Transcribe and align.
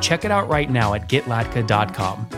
Check 0.00 0.24
it 0.24 0.30
out 0.30 0.48
right 0.48 0.70
now 0.70 0.94
at 0.94 1.08
getlatka.com. 1.08 2.28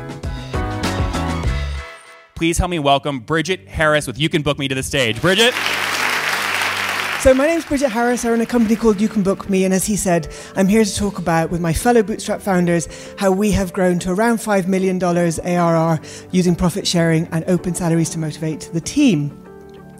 Please 2.34 2.56
help 2.56 2.70
me 2.70 2.78
welcome 2.78 3.20
Bridget 3.20 3.68
Harris 3.68 4.06
with 4.06 4.18
You 4.18 4.30
Can 4.30 4.40
Book 4.40 4.58
Me 4.58 4.66
to 4.66 4.74
the 4.74 4.82
stage. 4.82 5.20
Bridget. 5.20 5.52
So 7.20 7.34
my 7.34 7.46
name 7.46 7.58
is 7.58 7.66
Bridget 7.66 7.90
Harris. 7.90 8.24
I 8.24 8.30
run 8.30 8.40
a 8.40 8.46
company 8.46 8.76
called 8.76 8.98
You 8.98 9.06
Can 9.06 9.22
Book 9.22 9.50
Me, 9.50 9.66
and 9.66 9.74
as 9.74 9.84
he 9.84 9.94
said, 9.94 10.32
I'm 10.56 10.66
here 10.66 10.82
to 10.82 10.96
talk 10.96 11.18
about 11.18 11.50
with 11.50 11.60
my 11.60 11.74
fellow 11.74 12.02
Bootstrap 12.02 12.40
founders 12.40 12.88
how 13.18 13.30
we 13.30 13.50
have 13.50 13.74
grown 13.74 13.98
to 13.98 14.12
around 14.12 14.40
five 14.40 14.66
million 14.68 14.98
dollars 14.98 15.38
ARR 15.40 16.00
using 16.30 16.56
profit 16.56 16.86
sharing 16.86 17.26
and 17.26 17.44
open 17.46 17.74
salaries 17.74 18.08
to 18.10 18.18
motivate 18.18 18.70
the 18.72 18.80
team. 18.80 19.36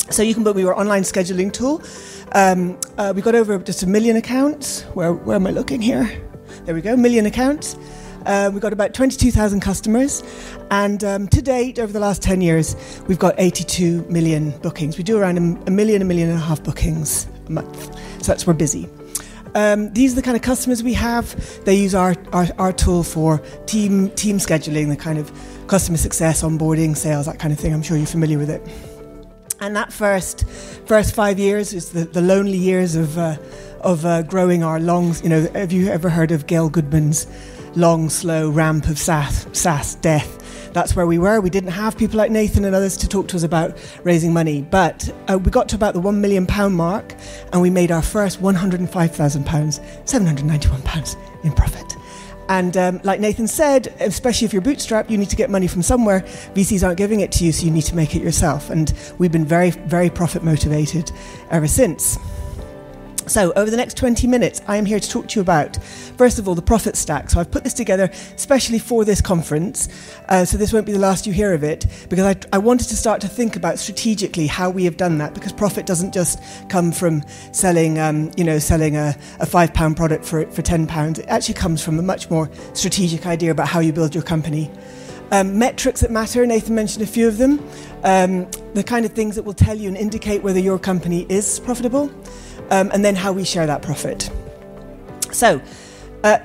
So 0.08 0.22
You 0.22 0.32
Can 0.32 0.44
Book 0.44 0.56
Me, 0.56 0.64
our 0.64 0.74
online 0.74 1.02
scheduling 1.02 1.52
tool. 1.52 1.82
Um, 2.32 2.80
uh, 2.96 3.12
we 3.14 3.20
got 3.20 3.34
over 3.34 3.58
just 3.58 3.82
a 3.82 3.86
million 3.86 4.16
accounts. 4.16 4.84
Where 4.94 5.12
where 5.12 5.36
am 5.36 5.46
I 5.46 5.50
looking 5.50 5.82
here? 5.82 6.10
There 6.64 6.74
we 6.74 6.82
go, 6.82 6.94
million 6.96 7.26
accounts. 7.26 7.76
Uh, 8.26 8.50
we've 8.52 8.60
got 8.60 8.72
about 8.72 8.92
22,000 8.92 9.60
customers, 9.60 10.22
and 10.70 11.02
um, 11.04 11.26
to 11.28 11.40
date, 11.40 11.78
over 11.78 11.90
the 11.90 12.00
last 12.00 12.20
10 12.22 12.42
years, 12.42 12.76
we've 13.08 13.18
got 13.18 13.34
82 13.38 14.02
million 14.10 14.50
bookings. 14.58 14.98
We 14.98 15.04
do 15.04 15.18
around 15.18 15.38
a, 15.38 15.68
a 15.68 15.70
million, 15.70 16.02
a 16.02 16.04
million 16.04 16.28
and 16.28 16.38
a 16.38 16.42
half 16.42 16.62
bookings 16.62 17.26
a 17.46 17.52
month. 17.52 17.94
So 18.22 18.32
that's 18.32 18.46
we're 18.46 18.52
busy. 18.52 18.88
Um, 19.54 19.92
these 19.94 20.12
are 20.12 20.16
the 20.16 20.22
kind 20.22 20.36
of 20.36 20.42
customers 20.42 20.82
we 20.82 20.92
have. 20.94 21.64
They 21.64 21.74
use 21.74 21.94
our, 21.94 22.14
our, 22.32 22.46
our, 22.58 22.72
tool 22.72 23.02
for 23.02 23.38
team 23.66 24.10
team 24.10 24.36
scheduling, 24.36 24.88
the 24.88 24.96
kind 24.96 25.18
of 25.18 25.32
customer 25.66 25.98
success, 25.98 26.42
onboarding, 26.42 26.96
sales, 26.96 27.26
that 27.26 27.38
kind 27.38 27.52
of 27.52 27.58
thing. 27.58 27.72
I'm 27.72 27.82
sure 27.82 27.96
you're 27.96 28.06
familiar 28.06 28.38
with 28.38 28.50
it. 28.50 28.62
And 29.60 29.76
that 29.76 29.92
first 29.92 30.48
first 30.86 31.14
five 31.14 31.38
years 31.38 31.74
is 31.74 31.92
the, 31.92 32.04
the 32.04 32.22
lonely 32.22 32.56
years 32.56 32.96
of 32.96 33.18
uh, 33.18 33.36
of 33.80 34.06
uh, 34.06 34.22
growing 34.22 34.62
our 34.62 34.80
lungs. 34.80 35.22
You 35.22 35.28
know, 35.28 35.42
have 35.54 35.72
you 35.72 35.88
ever 35.88 36.08
heard 36.08 36.32
of 36.32 36.46
Gail 36.46 36.70
Goodman's 36.70 37.26
long, 37.76 38.08
slow 38.08 38.50
ramp 38.50 38.88
of 38.88 38.98
SaaS 38.98 39.94
death? 39.96 40.38
That's 40.72 40.94
where 40.94 41.06
we 41.06 41.18
were. 41.18 41.40
We 41.40 41.50
didn't 41.50 41.72
have 41.72 41.98
people 41.98 42.16
like 42.16 42.30
Nathan 42.30 42.64
and 42.64 42.74
others 42.74 42.96
to 42.98 43.08
talk 43.08 43.28
to 43.28 43.36
us 43.36 43.42
about 43.42 43.76
raising 44.04 44.32
money. 44.32 44.62
But 44.62 45.12
uh, 45.28 45.38
we 45.38 45.50
got 45.50 45.68
to 45.70 45.76
about 45.76 45.94
the 45.94 46.00
£1 46.00 46.18
million 46.18 46.46
mark 46.72 47.14
and 47.52 47.60
we 47.60 47.70
made 47.70 47.90
our 47.90 48.02
first 48.02 48.40
£105,000, 48.40 48.86
£791 48.86 51.44
in 51.44 51.52
profit. 51.52 51.96
And 52.50 52.76
um, 52.76 53.00
like 53.04 53.20
Nathan 53.20 53.46
said, 53.46 53.94
especially 54.00 54.44
if 54.44 54.52
you're 54.52 54.60
bootstrapped, 54.60 55.08
you 55.08 55.16
need 55.16 55.30
to 55.30 55.36
get 55.36 55.50
money 55.50 55.68
from 55.68 55.82
somewhere. 55.82 56.22
VCs 56.54 56.84
aren't 56.84 56.98
giving 56.98 57.20
it 57.20 57.30
to 57.32 57.44
you, 57.44 57.52
so 57.52 57.64
you 57.64 57.70
need 57.70 57.84
to 57.84 57.94
make 57.94 58.16
it 58.16 58.22
yourself. 58.22 58.70
And 58.70 58.92
we've 59.18 59.30
been 59.30 59.44
very, 59.44 59.70
very 59.70 60.10
profit 60.10 60.42
motivated 60.42 61.12
ever 61.52 61.68
since. 61.68 62.18
So, 63.26 63.52
over 63.52 63.70
the 63.70 63.76
next 63.76 63.96
20 63.96 64.26
minutes, 64.26 64.62
I 64.66 64.76
am 64.76 64.86
here 64.86 64.98
to 64.98 65.08
talk 65.08 65.28
to 65.28 65.36
you 65.36 65.42
about, 65.42 65.76
first 66.16 66.38
of 66.38 66.48
all, 66.48 66.54
the 66.54 66.62
profit 66.62 66.96
stack. 66.96 67.30
So, 67.30 67.38
I've 67.38 67.50
put 67.50 67.64
this 67.64 67.74
together 67.74 68.10
especially 68.34 68.78
for 68.78 69.04
this 69.04 69.20
conference. 69.20 69.88
Uh, 70.28 70.44
so, 70.44 70.56
this 70.56 70.72
won't 70.72 70.86
be 70.86 70.92
the 70.92 70.98
last 70.98 71.26
you 71.26 71.32
hear 71.32 71.52
of 71.52 71.62
it, 71.62 71.86
because 72.08 72.24
I, 72.24 72.56
I, 72.56 72.58
wanted 72.58 72.88
to 72.88 72.96
start 72.96 73.20
to 73.20 73.28
think 73.28 73.56
about 73.56 73.78
strategically 73.78 74.46
how 74.46 74.70
we 74.70 74.84
have 74.84 74.96
done 74.96 75.18
that, 75.18 75.34
because 75.34 75.52
profit 75.52 75.86
doesn't 75.86 76.12
just 76.12 76.42
come 76.68 76.92
from 76.92 77.22
selling, 77.52 77.98
um, 77.98 78.30
you 78.36 78.44
know, 78.44 78.58
selling 78.58 78.96
a, 78.96 79.14
a 79.38 79.46
five 79.46 79.74
pound 79.74 79.96
product 79.96 80.24
for, 80.24 80.46
for 80.50 80.62
10 80.62 80.86
pounds. 80.86 81.18
It 81.18 81.26
actually 81.28 81.54
comes 81.54 81.84
from 81.84 81.98
a 81.98 82.02
much 82.02 82.30
more 82.30 82.50
strategic 82.72 83.26
idea 83.26 83.50
about 83.50 83.68
how 83.68 83.80
you 83.80 83.92
build 83.92 84.14
your 84.14 84.24
company. 84.24 84.70
Um, 85.32 85.58
metrics 85.58 86.00
that 86.00 86.10
matter, 86.10 86.44
Nathan 86.44 86.74
mentioned 86.74 87.04
a 87.04 87.06
few 87.06 87.28
of 87.28 87.38
them. 87.38 87.64
Um, 88.02 88.50
the 88.74 88.82
kind 88.82 89.04
of 89.04 89.12
things 89.12 89.36
that 89.36 89.44
will 89.44 89.54
tell 89.54 89.76
you 89.76 89.88
and 89.88 89.96
indicate 89.96 90.42
whether 90.42 90.58
your 90.58 90.78
company 90.78 91.26
is 91.28 91.60
profitable 91.60 92.10
um, 92.70 92.90
and 92.92 93.04
then 93.04 93.14
how 93.14 93.32
we 93.32 93.44
share 93.44 93.66
that 93.66 93.82
profit. 93.82 94.30
So, 95.32 95.60
uh, 96.24 96.38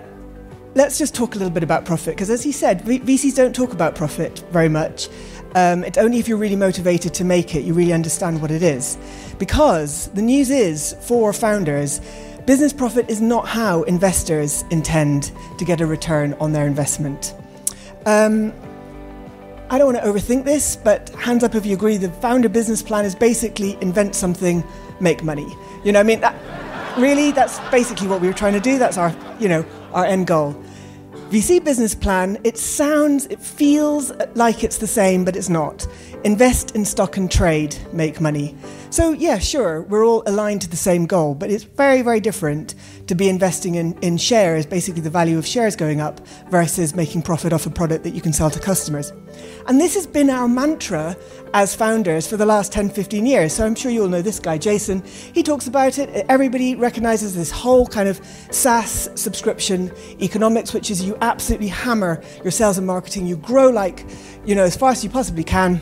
let's 0.75 0.97
just 0.97 1.15
talk 1.15 1.35
a 1.35 1.37
little 1.37 1.53
bit 1.53 1.63
about 1.63 1.85
profit 1.85 2.15
because, 2.15 2.29
as 2.29 2.43
he 2.43 2.51
said, 2.51 2.83
VCs 2.83 3.35
don't 3.35 3.55
talk 3.55 3.73
about 3.73 3.95
profit 3.95 4.43
very 4.51 4.69
much. 4.69 5.09
Um, 5.55 5.85
it's 5.85 5.97
only 5.97 6.19
if 6.19 6.27
you're 6.27 6.37
really 6.37 6.57
motivated 6.57 7.13
to 7.13 7.23
make 7.23 7.55
it, 7.55 7.63
you 7.63 7.73
really 7.73 7.93
understand 7.93 8.41
what 8.41 8.51
it 8.51 8.61
is. 8.61 8.97
Because 9.39 10.07
the 10.09 10.21
news 10.21 10.49
is 10.49 10.95
for 11.01 11.31
founders, 11.31 12.01
business 12.45 12.73
profit 12.73 13.09
is 13.09 13.21
not 13.21 13.47
how 13.47 13.83
investors 13.83 14.65
intend 14.69 15.31
to 15.57 15.65
get 15.65 15.79
a 15.79 15.85
return 15.85 16.33
on 16.41 16.51
their 16.51 16.67
investment. 16.67 17.33
Um, 18.05 18.53
I 19.69 19.77
don't 19.77 19.93
want 19.93 20.03
to 20.03 20.11
overthink 20.11 20.43
this, 20.43 20.75
but 20.75 21.09
hands 21.09 21.43
up 21.43 21.55
if 21.55 21.65
you 21.65 21.73
agree, 21.73 21.97
the 21.97 22.11
founder 22.11 22.49
business 22.49 22.83
plan 22.83 23.05
is 23.05 23.15
basically 23.15 23.77
invent 23.81 24.13
something, 24.13 24.63
make 24.99 25.23
money. 25.23 25.55
You 25.83 25.91
know, 25.91 25.99
I 25.99 26.03
mean, 26.03 26.21
that, 26.21 26.35
really, 26.97 27.31
that's 27.31 27.59
basically 27.69 28.07
what 28.07 28.21
we 28.21 28.27
were 28.27 28.33
trying 28.33 28.53
to 28.53 28.59
do. 28.59 28.77
That's 28.77 28.97
our, 28.97 29.15
you 29.39 29.47
know, 29.47 29.65
our 29.93 30.05
end 30.05 30.27
goal. 30.27 30.53
VC 31.29 31.63
business 31.63 31.95
plan, 31.95 32.37
it 32.43 32.57
sounds, 32.57 33.25
it 33.27 33.39
feels 33.39 34.11
like 34.35 34.63
it's 34.63 34.77
the 34.77 34.87
same, 34.87 35.25
but 35.25 35.35
it's 35.35 35.49
not. 35.49 35.87
Invest 36.23 36.75
in 36.75 36.85
stock 36.85 37.17
and 37.17 37.31
trade, 37.31 37.75
make 37.91 38.21
money. 38.21 38.55
So, 38.89 39.11
yeah, 39.11 39.39
sure, 39.39 39.81
we're 39.83 40.05
all 40.05 40.23
aligned 40.25 40.61
to 40.61 40.69
the 40.69 40.75
same 40.75 41.05
goal, 41.05 41.35
but 41.35 41.49
it's 41.49 41.63
very, 41.63 42.01
very 42.01 42.19
different 42.19 42.75
to 43.07 43.15
be 43.15 43.29
investing 43.29 43.75
in, 43.75 43.93
in 43.99 44.17
shares, 44.17 44.65
basically 44.65 45.01
the 45.01 45.09
value 45.09 45.37
of 45.37 45.45
shares 45.45 45.75
going 45.75 46.01
up, 46.01 46.25
versus 46.49 46.95
making 46.95 47.21
profit 47.23 47.51
off 47.51 47.65
a 47.65 47.69
product 47.69 48.03
that 48.03 48.13
you 48.13 48.21
can 48.21 48.33
sell 48.33 48.49
to 48.49 48.59
customers. 48.59 49.11
And 49.67 49.81
this 49.81 49.95
has 49.95 50.07
been 50.07 50.29
our 50.29 50.47
mantra 50.47 51.17
as 51.53 51.75
founders 51.75 52.27
for 52.27 52.37
the 52.37 52.45
last 52.45 52.71
10, 52.71 52.89
15 52.89 53.25
years. 53.25 53.53
So 53.53 53.65
I'm 53.65 53.75
sure 53.75 53.91
you 53.91 54.03
all 54.03 54.07
know 54.07 54.21
this 54.21 54.39
guy, 54.39 54.57
Jason. 54.57 55.03
He 55.03 55.41
talks 55.43 55.67
about 55.67 55.97
it. 55.97 56.25
Everybody 56.29 56.75
recognizes 56.75 57.35
this 57.35 57.51
whole 57.51 57.87
kind 57.87 58.07
of 58.07 58.19
SaaS 58.51 59.09
subscription 59.15 59.91
economics, 60.21 60.73
which 60.73 60.91
is 60.91 61.03
you 61.03 61.17
absolutely 61.21 61.67
hammer 61.67 62.21
your 62.43 62.51
sales 62.51 62.77
and 62.77 62.85
marketing. 62.85 63.25
You 63.25 63.37
grow 63.37 63.69
like, 63.69 64.05
you 64.45 64.55
know, 64.55 64.63
as 64.63 64.75
fast 64.75 64.99
as 64.99 65.03
you 65.05 65.09
possibly 65.09 65.43
can 65.43 65.81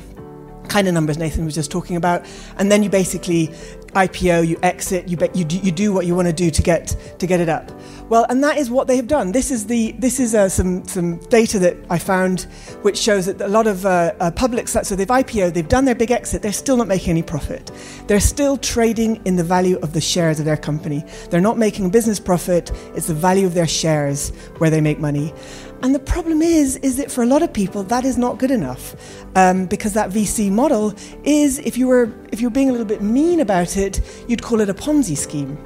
kind 0.69 0.87
of 0.87 0.93
numbers 0.93 1.17
Nathan 1.17 1.45
was 1.45 1.55
just 1.55 1.71
talking 1.71 1.95
about, 1.95 2.25
and 2.57 2.71
then 2.71 2.83
you 2.83 2.89
basically 2.89 3.47
IPO, 3.93 4.47
you 4.47 4.59
exit, 4.63 5.07
you, 5.07 5.17
be, 5.17 5.29
you, 5.33 5.45
do, 5.45 5.57
you 5.59 5.71
do 5.71 5.93
what 5.93 6.05
you 6.05 6.15
want 6.15 6.27
to 6.27 6.33
do 6.33 6.49
to 6.49 6.61
get 6.61 6.95
to 7.19 7.27
get 7.27 7.39
it 7.39 7.49
up. 7.49 7.71
Well, 8.09 8.25
and 8.29 8.43
that 8.43 8.57
is 8.57 8.69
what 8.69 8.87
they 8.87 8.95
have 8.95 9.07
done. 9.07 9.31
This 9.31 9.51
is 9.51 9.67
the 9.67 9.91
this 9.93 10.19
is 10.19 10.35
uh, 10.35 10.49
some 10.49 10.85
some 10.87 11.17
data 11.29 11.59
that 11.59 11.77
I 11.89 11.99
found, 11.99 12.41
which 12.81 12.97
shows 12.97 13.27
that 13.27 13.39
a 13.41 13.47
lot 13.47 13.67
of 13.67 13.85
uh, 13.85 14.13
uh, 14.19 14.31
public 14.31 14.67
so 14.67 14.95
they've 14.95 15.07
IPO, 15.07 15.53
they've 15.53 15.67
done 15.67 15.85
their 15.85 15.95
big 15.95 16.11
exit, 16.11 16.41
they're 16.41 16.51
still 16.51 16.77
not 16.77 16.87
making 16.87 17.11
any 17.11 17.23
profit. 17.23 17.71
They're 18.07 18.19
still 18.19 18.57
trading 18.57 19.21
in 19.25 19.35
the 19.35 19.43
value 19.43 19.77
of 19.77 19.93
the 19.93 20.01
shares 20.01 20.39
of 20.39 20.45
their 20.45 20.57
company. 20.57 21.03
They're 21.29 21.41
not 21.41 21.57
making 21.57 21.89
business 21.91 22.19
profit. 22.19 22.71
It's 22.95 23.07
the 23.07 23.13
value 23.13 23.45
of 23.45 23.53
their 23.53 23.67
shares 23.67 24.29
where 24.57 24.69
they 24.69 24.81
make 24.81 24.99
money. 24.99 25.33
And 25.83 25.93
the 25.93 25.99
problem 25.99 26.41
is, 26.41 26.77
is 26.77 26.95
that 26.95 27.11
for 27.11 27.23
a 27.23 27.25
lot 27.25 27.43
of 27.43 27.51
people, 27.51 27.83
that 27.83 28.05
is 28.05 28.17
not 28.17 28.39
good 28.39 28.51
enough, 28.51 28.95
um, 29.35 29.65
because 29.65 29.91
that 29.93 30.11
VC 30.11 30.49
model 30.49 30.93
is, 31.25 31.59
if 31.59 31.77
you 31.77 31.87
were 31.87 32.09
if 32.31 32.39
you're 32.39 32.49
being 32.49 32.69
a 32.69 32.71
little 32.71 32.87
bit 32.87 33.01
mean 33.01 33.41
about 33.41 33.75
it, 33.75 33.99
you'd 34.29 34.41
call 34.41 34.61
it 34.61 34.69
a 34.69 34.73
Ponzi 34.73 35.17
scheme, 35.17 35.57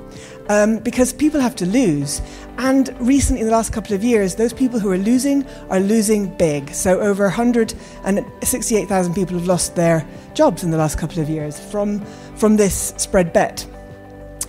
um, 0.50 0.80
because 0.80 1.14
people 1.14 1.40
have 1.40 1.56
to 1.58 1.68
lose. 1.68 2.20
And 2.58 2.90
recently, 3.00 3.42
in 3.42 3.46
the 3.46 3.54
last 3.54 3.72
couple 3.72 3.94
of 3.94 4.04
years, 4.04 4.34
those 4.34 4.54
people 4.54 4.80
who 4.80 4.90
are 4.92 4.98
losing 4.98 5.46
are 5.70 5.80
losing 5.80 6.36
big. 6.36 6.74
So 6.74 7.00
over 7.00 7.26
168,000 7.26 9.14
people 9.14 9.38
have 9.38 9.46
lost 9.46 9.76
their 9.76 10.04
jobs 10.34 10.64
in 10.64 10.72
the 10.72 10.78
last 10.78 10.98
couple 10.98 11.22
of 11.22 11.30
years 11.30 11.60
from 11.60 12.04
from 12.36 12.58
this 12.58 12.96
spread 12.98 13.34
bet. 13.34 13.68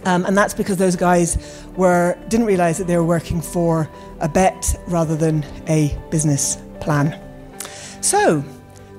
Um, 0.05 0.25
and 0.27 0.37
that's 0.37 0.55
because 0.55 0.77
those 0.77 0.97
guys 0.97 1.67
were 1.77 2.17
didn't 2.29 2.47
realize 2.47 2.79
that 2.79 2.87
they 2.87 2.97
were 2.97 3.05
working 3.05 3.41
for 3.41 3.89
a 4.21 4.29
bet 4.29 4.79
rather 4.87 5.17
than 5.17 5.45
a 5.69 5.97
business 6.11 6.59
plan. 6.81 7.19
So, 8.01 8.45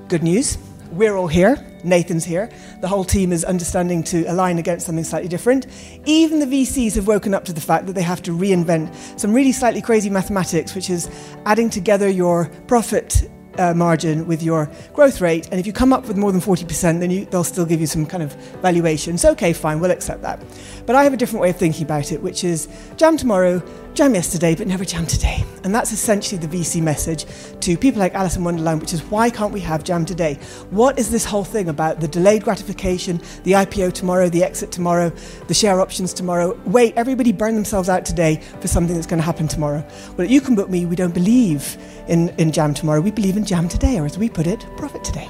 good 0.07 0.23
news. 0.23 0.57
We're 0.91 1.15
all 1.15 1.27
here. 1.27 1.65
Nathan's 1.83 2.25
here. 2.25 2.49
The 2.81 2.87
whole 2.87 3.05
team 3.05 3.31
is 3.31 3.43
understanding 3.45 4.03
to 4.05 4.23
align 4.25 4.57
against 4.57 4.85
something 4.85 5.03
slightly 5.03 5.29
different. 5.29 5.67
Even 6.05 6.39
the 6.39 6.45
VCs 6.45 6.95
have 6.95 7.07
woken 7.07 7.33
up 7.33 7.45
to 7.45 7.53
the 7.53 7.61
fact 7.61 7.85
that 7.85 7.93
they 7.93 8.01
have 8.01 8.21
to 8.23 8.31
reinvent 8.31 8.93
some 9.19 9.33
really 9.33 9.51
slightly 9.51 9.81
crazy 9.81 10.09
mathematics, 10.09 10.75
which 10.75 10.89
is 10.89 11.09
adding 11.45 11.69
together 11.69 12.09
your 12.09 12.49
profit 12.67 13.29
uh, 13.59 13.73
margin 13.73 14.25
with 14.25 14.41
your 14.41 14.71
growth 14.93 15.21
rate. 15.21 15.47
And 15.51 15.59
if 15.59 15.67
you 15.67 15.73
come 15.73 15.93
up 15.93 16.07
with 16.07 16.17
more 16.17 16.31
than 16.31 16.41
40%, 16.41 16.99
then 16.99 17.11
you, 17.11 17.25
they'll 17.25 17.43
still 17.43 17.65
give 17.65 17.79
you 17.79 17.87
some 17.87 18.05
kind 18.05 18.23
of 18.23 18.33
valuation. 18.61 19.17
So, 19.17 19.31
okay, 19.31 19.53
fine, 19.53 19.79
we'll 19.79 19.91
accept 19.91 20.21
that. 20.21 20.41
But 20.85 20.95
I 20.95 21.03
have 21.03 21.13
a 21.13 21.17
different 21.17 21.41
way 21.41 21.49
of 21.49 21.57
thinking 21.57 21.83
about 21.83 22.11
it, 22.11 22.21
which 22.21 22.43
is 22.43 22.67
jam 22.97 23.17
tomorrow, 23.17 23.61
jam 23.93 24.15
yesterday, 24.15 24.55
but 24.55 24.67
never 24.67 24.85
jam 24.85 25.05
today. 25.05 25.43
And 25.63 25.73
that's 25.73 25.91
essentially 25.91 26.39
the 26.39 26.47
VC 26.47 26.81
message 26.81 27.25
to 27.61 27.77
people 27.77 27.99
like 27.99 28.13
Alice 28.13 28.37
in 28.37 28.43
Wonderland, 28.43 28.81
which 28.81 28.93
is 28.93 29.01
why 29.03 29.29
can't 29.29 29.51
we 29.51 29.59
have 29.61 29.83
jam 29.83 30.05
today? 30.05 30.35
What 30.69 30.97
is 30.97 31.11
this 31.11 31.25
whole 31.25 31.43
thing 31.43 31.69
about 31.69 31.99
the 31.99 32.07
delayed 32.07 32.43
gratification, 32.43 33.21
the 33.43 33.53
IPO 33.53 33.93
tomorrow, 33.93 34.29
the 34.29 34.43
exit 34.43 34.71
tomorrow, 34.71 35.09
the 35.47 35.53
share 35.53 35.81
options 35.81 36.13
tomorrow? 36.13 36.59
Wait, 36.65 36.93
everybody 36.95 37.31
burn 37.31 37.55
themselves 37.55 37.89
out 37.89 38.05
today 38.05 38.41
for 38.61 38.67
something 38.67 38.95
that's 38.95 39.07
going 39.07 39.19
to 39.19 39.25
happen 39.25 39.47
tomorrow. 39.47 39.85
Well, 40.17 40.27
you 40.27 40.41
can 40.41 40.55
book 40.55 40.69
me, 40.69 40.85
we 40.85 40.95
don't 40.95 41.13
believe 41.13 41.77
in, 42.07 42.29
in 42.37 42.51
jam 42.51 42.73
tomorrow, 42.73 43.01
we 43.01 43.11
believe 43.11 43.37
in 43.37 43.45
jam 43.45 43.67
today, 43.67 43.99
or 43.99 44.05
as 44.05 44.17
we 44.17 44.29
put 44.29 44.47
it, 44.47 44.65
profit 44.77 45.03
today. 45.03 45.27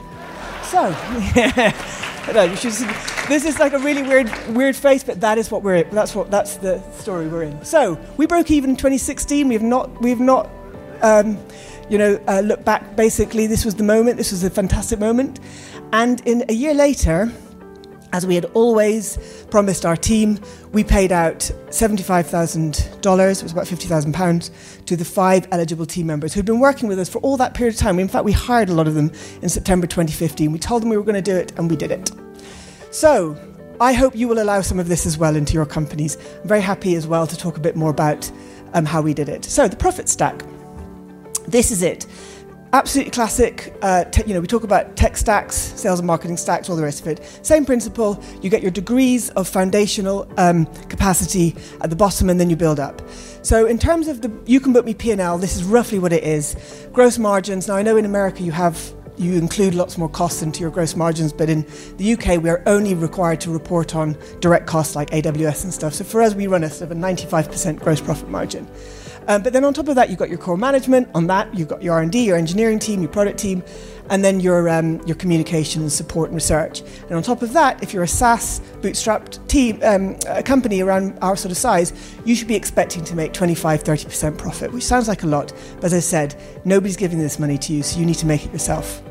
So, 0.64 0.96
no, 2.28 2.48
this 2.48 3.46
is 3.46 3.60
like 3.60 3.74
a 3.74 3.80
really 3.80 4.04
weird, 4.04 4.32
weird 4.50 4.76
face, 4.76 5.04
but 5.04 5.22
that 5.22 5.38
is 5.38 5.52
what 5.52 5.64
we're. 5.64 5.84
That's 5.84 6.16
what. 6.16 6.32
That's 6.32 6.58
the 6.58 6.82
story 6.94 7.28
we're 7.28 7.44
in. 7.44 7.64
So 7.66 8.00
we 8.18 8.26
broke 8.26 8.52
even 8.52 8.72
in 8.72 8.76
2016. 8.76 9.48
We 9.48 9.54
have 9.56 9.64
not. 9.64 10.02
We 10.02 10.10
have 10.10 10.20
not. 10.20 10.50
Um, 11.02 11.38
you 11.90 11.98
know, 11.98 12.20
uh, 12.28 12.42
look 12.42 12.64
back. 12.64 12.96
Basically, 12.96 13.48
this 13.48 13.66
was 13.66 13.76
the 13.76 13.84
moment. 13.84 14.18
This 14.18 14.32
was 14.32 14.44
a 14.44 14.50
fantastic 14.50 15.00
moment, 15.00 15.40
and 15.92 16.22
in 16.28 16.46
a 16.50 16.54
year 16.54 16.74
later, 16.74 17.32
as 18.12 18.26
we 18.26 18.36
had 18.36 18.46
always 18.54 19.18
promised 19.52 19.86
our 19.86 19.96
team, 19.96 20.40
we 20.72 20.84
paid 20.84 21.12
out 21.12 21.40
$75,000, 21.70 22.80
it 23.00 23.44
was 23.44 23.52
about 23.52 23.66
£50,000, 23.66 24.86
to 24.86 24.96
the 24.96 25.06
five 25.06 25.48
eligible 25.52 25.86
team 25.86 26.08
members 26.08 26.34
who'd 26.34 26.46
been 26.46 26.60
working 26.60 26.88
with 26.88 27.00
us 27.00 27.10
for 27.10 27.20
all 27.20 27.38
that 27.38 27.54
period 27.54 27.76
of 27.76 27.80
time. 27.80 28.00
In 28.00 28.08
fact, 28.08 28.26
we 28.26 28.32
hired 28.32 28.70
a 28.70 28.74
lot 28.74 28.88
of 28.88 28.96
them 28.96 29.12
in 29.42 29.50
September 29.50 29.88
2015. 29.88 30.52
We 30.52 30.60
told 30.60 30.82
them 30.82 30.90
we 30.90 30.98
were 30.98 31.04
going 31.04 31.16
to 31.16 31.22
do 31.22 31.36
it, 31.36 31.52
and 31.58 31.70
we 31.70 31.76
did 31.76 31.92
it. 31.92 32.12
So, 32.92 33.38
I 33.82 33.94
hope 33.94 34.16
you 34.16 34.28
will 34.28 34.42
allow 34.42 34.62
some 34.62 34.80
of 34.80 34.88
this 34.88 35.06
as 35.06 35.18
well 35.18 35.36
into 35.36 35.54
your 35.54 35.66
companies. 35.66 36.18
I'm 36.42 36.48
very 36.48 36.62
happy 36.62 36.96
as 36.96 37.08
well 37.08 37.28
to 37.28 37.38
talk 37.38 37.58
a 37.58 37.62
bit 37.62 37.76
more 37.76 37.92
about 37.92 38.30
um, 38.74 38.86
how 38.86 39.02
we 39.02 39.14
did 39.14 39.30
it. 39.30 39.46
So, 39.46 39.68
the 39.68 39.78
profit 39.78 40.10
stack. 40.10 40.44
This 41.48 41.72
is 41.72 41.82
it 41.82 42.06
absolutely 42.74 43.12
classic. 43.12 43.74
Uh, 43.82 44.04
te- 44.06 44.24
you 44.26 44.34
know, 44.34 44.42
we 44.42 44.48
talk 44.48 44.64
about 44.64 44.96
tech 44.96 45.18
stacks, 45.18 45.56
sales 45.56 46.00
and 46.00 46.08
marketing 46.08 46.38
stacks, 46.38 46.70
all 46.70 46.76
the 46.76 46.84
rest 46.84 47.02
of 47.02 47.08
it. 47.08 47.24
Same 47.42 47.66
principle. 47.66 48.22
You 48.42 48.50
get 48.50 48.62
your 48.62 48.72
degrees 48.72 49.30
of 49.32 49.48
foundational 49.48 50.32
um, 50.38 50.66
capacity 50.88 51.56
at 51.82 51.90
the 51.90 51.96
bottom, 51.96 52.30
and 52.30 52.40
then 52.40 52.50
you 52.50 52.56
build 52.56 52.80
up. 52.80 53.02
So, 53.42 53.66
in 53.66 53.80
terms 53.80 54.08
of 54.08 54.22
the 54.22 54.32
you 54.46 54.60
can 54.60 54.74
book 54.74 54.86
me 54.86 54.94
P 54.94 55.12
and 55.12 55.22
L, 55.22 55.38
this 55.38 55.56
is 55.56 55.64
roughly 55.64 56.00
what 56.00 56.14
it 56.14 56.24
is. 56.24 56.88
Gross 56.92 57.18
margins. 57.18 57.68
Now, 57.68 57.76
I 57.76 57.82
know 57.82 57.98
in 57.98 58.06
America 58.06 58.44
you 58.44 58.52
have 58.52 58.94
you 59.18 59.34
include 59.34 59.76
lots 59.76 59.98
more 59.98 60.10
costs 60.10 60.42
into 60.42 60.62
your 60.62 60.70
gross 60.70 60.96
margins, 60.96 61.34
but 61.34 61.50
in 61.50 61.66
the 61.98 62.14
UK, 62.14 62.42
we 62.42 62.50
are 62.50 62.64
only 62.66 62.94
required 62.94 63.42
to 63.42 63.52
report 63.52 63.94
on 63.94 64.18
direct 64.40 64.66
costs 64.66 64.96
like 64.96 65.10
AWS 65.10 65.66
and 65.66 65.74
stuff. 65.74 65.94
So 65.94 66.06
for 66.06 66.22
us, 66.22 66.34
we 66.34 66.48
run 66.48 66.64
a 66.64 66.70
sort 66.70 66.90
of 66.90 66.98
a 66.98 67.02
95% 67.02 67.80
gross 67.82 68.00
profit 68.00 68.30
margin. 68.30 68.66
Um, 69.30 69.44
but 69.44 69.54
then 69.54 69.64
on 69.64 69.76
top 69.76 69.88
of 69.88 69.96
that, 69.96 70.10
you've 70.10 70.18
got 70.18 70.30
your 70.30 70.40
core 70.40 70.58
management. 70.58 71.08
On 71.14 71.28
that, 71.28 71.54
you've 71.54 71.68
got 71.68 71.84
your 71.84 71.94
R&D, 71.94 72.26
your 72.26 72.36
engineering 72.36 72.80
team, 72.80 73.00
your 73.02 73.12
product 73.12 73.38
team, 73.38 73.64
and 74.10 74.26
then 74.26 74.40
your 74.40 74.68
um, 74.68 75.00
your 75.06 75.16
communications, 75.16 75.94
support, 75.94 76.30
and 76.30 76.36
research. 76.36 76.82
And 77.04 77.12
on 77.12 77.22
top 77.22 77.44
of 77.44 77.54
that, 77.54 77.82
if 77.84 77.94
you're 77.94 78.04
a 78.04 78.08
SaaS 78.08 78.60
bootstrapped 78.82 79.48
team, 79.48 79.80
um, 79.84 80.18
a 80.28 80.42
company 80.42 80.82
around 80.82 81.20
our 81.22 81.36
sort 81.36 81.52
of 81.52 81.58
size, 81.58 81.94
you 82.26 82.34
should 82.34 82.48
be 82.48 82.56
expecting 82.56 83.04
to 83.06 83.16
make 83.16 83.32
25, 83.32 83.84
30% 83.84 84.36
profit, 84.36 84.74
which 84.74 84.84
sounds 84.84 85.08
like 85.08 85.22
a 85.22 85.28
lot. 85.28 85.54
But 85.76 85.86
as 85.86 85.94
I 85.94 86.00
said, 86.00 86.36
nobody's 86.66 86.98
giving 86.98 87.20
this 87.20 87.38
money 87.38 87.60
to 87.60 87.74
you, 87.74 87.84
so 87.84 88.00
you 88.00 88.08
need 88.08 88.16
to 88.16 88.26
make 88.26 88.46
it 88.46 88.52
yourself. 88.52 89.04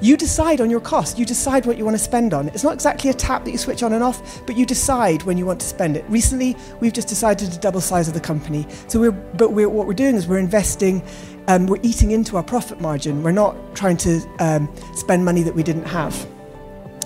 You 0.00 0.16
decide 0.16 0.60
on 0.60 0.70
your 0.70 0.80
cost. 0.80 1.18
You 1.18 1.24
decide 1.24 1.66
what 1.66 1.76
you 1.76 1.84
want 1.84 1.96
to 1.96 2.02
spend 2.02 2.32
on. 2.32 2.48
It's 2.48 2.62
not 2.62 2.74
exactly 2.74 3.10
a 3.10 3.14
tap 3.14 3.44
that 3.44 3.50
you 3.50 3.58
switch 3.58 3.82
on 3.82 3.92
and 3.92 4.02
off, 4.02 4.46
but 4.46 4.56
you 4.56 4.64
decide 4.64 5.24
when 5.24 5.36
you 5.36 5.44
want 5.44 5.60
to 5.60 5.66
spend 5.66 5.96
it. 5.96 6.04
Recently, 6.08 6.56
we've 6.80 6.92
just 6.92 7.08
decided 7.08 7.50
to 7.50 7.58
double 7.58 7.80
size 7.80 8.06
of 8.06 8.14
the 8.14 8.20
company. 8.20 8.66
So 8.86 9.00
we're, 9.00 9.10
but 9.10 9.52
we're, 9.52 9.68
what 9.68 9.88
we're 9.88 9.94
doing 9.94 10.14
is 10.14 10.28
we're 10.28 10.38
investing, 10.38 11.02
um, 11.48 11.66
we're 11.66 11.80
eating 11.82 12.12
into 12.12 12.36
our 12.36 12.44
profit 12.44 12.80
margin. 12.80 13.24
We're 13.24 13.32
not 13.32 13.56
trying 13.74 13.96
to 13.98 14.20
um, 14.38 14.72
spend 14.94 15.24
money 15.24 15.42
that 15.42 15.54
we 15.54 15.64
didn't 15.64 15.86
have. 15.86 16.14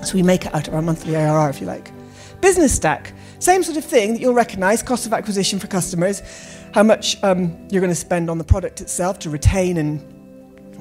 So 0.05 0.15
we 0.15 0.23
make 0.23 0.45
it 0.45 0.55
out 0.55 0.69
of 0.69 0.75
our 0.75 0.83
monthly 0.83 1.17
ARR, 1.17 1.49
if 1.49 1.61
you 1.61 1.67
like. 1.67 1.91
Business 2.43 2.75
stack, 2.75 3.15
same 3.39 3.63
sort 3.63 3.79
of 3.79 3.85
thing 3.85 4.15
that 4.15 4.21
you'll 4.21 4.35
recognize 4.35 4.83
cost 4.83 5.07
of 5.07 5.13
acquisition 5.13 5.59
for 5.59 5.69
customers, 5.69 6.23
how 6.75 6.83
much 6.83 7.23
um, 7.23 7.57
you're 7.71 7.81
going 7.81 7.93
to 7.93 7.95
spend 7.95 8.29
on 8.29 8.37
the 8.37 8.45
product 8.45 8.81
itself 8.81 9.19
to 9.21 9.31
retain 9.31 9.77
and 9.79 10.01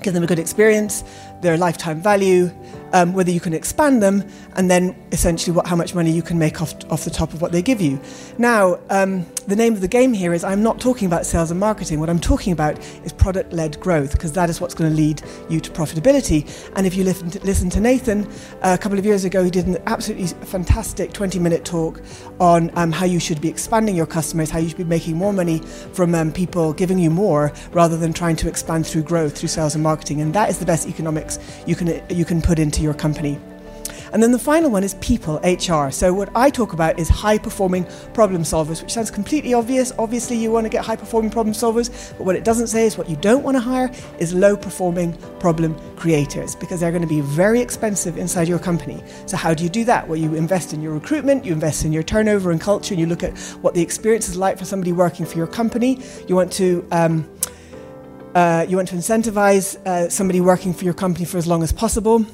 give 0.01 0.13
them 0.13 0.23
a 0.23 0.27
good 0.27 0.39
experience, 0.39 1.03
their 1.41 1.57
lifetime 1.57 2.01
value, 2.01 2.51
um, 2.93 3.13
whether 3.13 3.31
you 3.31 3.39
can 3.39 3.53
expand 3.53 4.01
them, 4.01 4.23
and 4.55 4.69
then 4.69 4.95
essentially 5.11 5.55
what, 5.55 5.67
how 5.67 5.75
much 5.75 5.95
money 5.95 6.11
you 6.11 6.21
can 6.21 6.37
make 6.37 6.61
off, 6.61 6.73
off 6.91 7.03
the 7.03 7.09
top 7.09 7.33
of 7.33 7.41
what 7.41 7.51
they 7.51 7.61
give 7.61 7.81
you. 7.81 7.99
Now, 8.37 8.79
um, 8.89 9.25
the 9.47 9.55
name 9.55 9.73
of 9.73 9.81
the 9.81 9.87
game 9.87 10.13
here 10.13 10.33
is 10.33 10.43
I'm 10.43 10.61
not 10.61 10.79
talking 10.79 11.07
about 11.07 11.25
sales 11.25 11.51
and 11.51 11.59
marketing. 11.59 11.99
What 11.99 12.09
I'm 12.09 12.19
talking 12.19 12.53
about 12.53 12.79
is 13.03 13.11
product 13.11 13.53
led 13.53 13.79
growth, 13.79 14.11
because 14.11 14.31
that 14.33 14.49
is 14.49 14.61
what's 14.61 14.75
going 14.75 14.89
to 14.89 14.95
lead 14.95 15.21
you 15.49 15.59
to 15.59 15.71
profitability. 15.71 16.47
And 16.75 16.85
if 16.85 16.95
you 16.95 17.03
listen 17.03 17.29
to, 17.31 17.39
listen 17.45 17.69
to 17.71 17.79
Nathan, 17.79 18.27
uh, 18.61 18.75
a 18.75 18.77
couple 18.77 18.99
of 18.99 19.05
years 19.05 19.25
ago, 19.25 19.43
he 19.43 19.49
did 19.49 19.67
an 19.67 19.77
absolutely 19.87 20.27
fantastic 20.45 21.13
20 21.13 21.39
minute 21.39 21.65
talk 21.65 22.01
on 22.39 22.71
um, 22.75 22.91
how 22.91 23.05
you 23.05 23.19
should 23.19 23.41
be 23.41 23.49
expanding 23.49 23.95
your 23.95 24.05
customers, 24.05 24.49
how 24.49 24.59
you 24.59 24.69
should 24.69 24.77
be 24.77 24.83
making 24.83 25.15
more 25.15 25.33
money 25.33 25.59
from 25.93 26.13
um, 26.13 26.31
people 26.31 26.73
giving 26.73 26.99
you 26.99 27.09
more 27.09 27.51
rather 27.71 27.97
than 27.97 28.13
trying 28.13 28.35
to 28.35 28.47
expand 28.47 28.85
through 28.85 29.03
growth 29.03 29.37
through 29.37 29.49
sales 29.49 29.75
and 29.75 29.83
marketing. 29.83 30.21
And 30.21 30.33
that 30.33 30.49
is 30.49 30.59
the 30.59 30.65
best 30.65 30.87
economics 31.37 31.67
you 31.67 31.75
can, 31.75 32.17
you 32.17 32.25
can 32.25 32.41
put 32.41 32.59
into 32.59 32.81
your 32.81 32.93
company. 32.93 33.39
And 34.13 34.21
then 34.21 34.33
the 34.33 34.39
final 34.39 34.69
one 34.69 34.83
is 34.83 34.95
people, 34.95 35.37
HR. 35.37 35.89
So 35.89 36.13
what 36.13 36.29
I 36.35 36.49
talk 36.49 36.73
about 36.73 36.99
is 36.99 37.07
high 37.07 37.37
performing 37.37 37.85
problem 38.13 38.43
solvers, 38.43 38.81
which 38.81 38.91
sounds 38.91 39.09
completely 39.09 39.53
obvious. 39.53 39.93
Obviously, 39.97 40.35
you 40.35 40.51
want 40.51 40.65
to 40.65 40.69
get 40.69 40.83
high 40.83 40.97
performing 40.97 41.31
problem 41.31 41.55
solvers, 41.55 41.89
but 42.17 42.25
what 42.25 42.35
it 42.35 42.43
doesn't 42.43 42.67
say 42.67 42.85
is 42.85 42.97
what 42.97 43.09
you 43.09 43.15
don't 43.15 43.41
want 43.41 43.55
to 43.55 43.61
hire 43.61 43.89
is 44.19 44.33
low 44.33 44.57
performing 44.57 45.13
problem 45.39 45.79
creators 45.95 46.55
because 46.55 46.81
they're 46.81 46.91
going 46.91 47.01
to 47.01 47.07
be 47.07 47.21
very 47.21 47.61
expensive 47.61 48.17
inside 48.17 48.49
your 48.49 48.59
company. 48.59 49.01
So 49.27 49.37
how 49.37 49.53
do 49.53 49.63
you 49.63 49.69
do 49.69 49.85
that? 49.85 50.05
Well, 50.05 50.19
you 50.19 50.35
invest 50.35 50.73
in 50.73 50.81
your 50.81 50.93
recruitment, 50.93 51.45
you 51.45 51.53
invest 51.53 51.85
in 51.85 51.93
your 51.93 52.03
turnover 52.03 52.51
and 52.51 52.59
culture, 52.59 52.93
and 52.93 52.99
you 52.99 53.07
look 53.07 53.23
at 53.23 53.37
what 53.61 53.73
the 53.75 53.81
experience 53.81 54.27
is 54.27 54.35
like 54.35 54.57
for 54.57 54.65
somebody 54.65 54.91
working 54.91 55.25
for 55.25 55.37
your 55.37 55.47
company. 55.47 56.01
You 56.27 56.35
want 56.35 56.51
to 56.53 56.85
um, 56.91 57.29
uh, 58.35 58.65
you 58.67 58.77
want 58.77 58.87
to 58.89 58.95
incentivize 58.95 59.75
uh, 59.85 60.09
somebody 60.09 60.41
working 60.41 60.73
for 60.73 60.85
your 60.85 60.93
company 60.93 61.25
for 61.25 61.37
as 61.37 61.47
long 61.47 61.63
as 61.63 61.73
possible. 61.73 62.25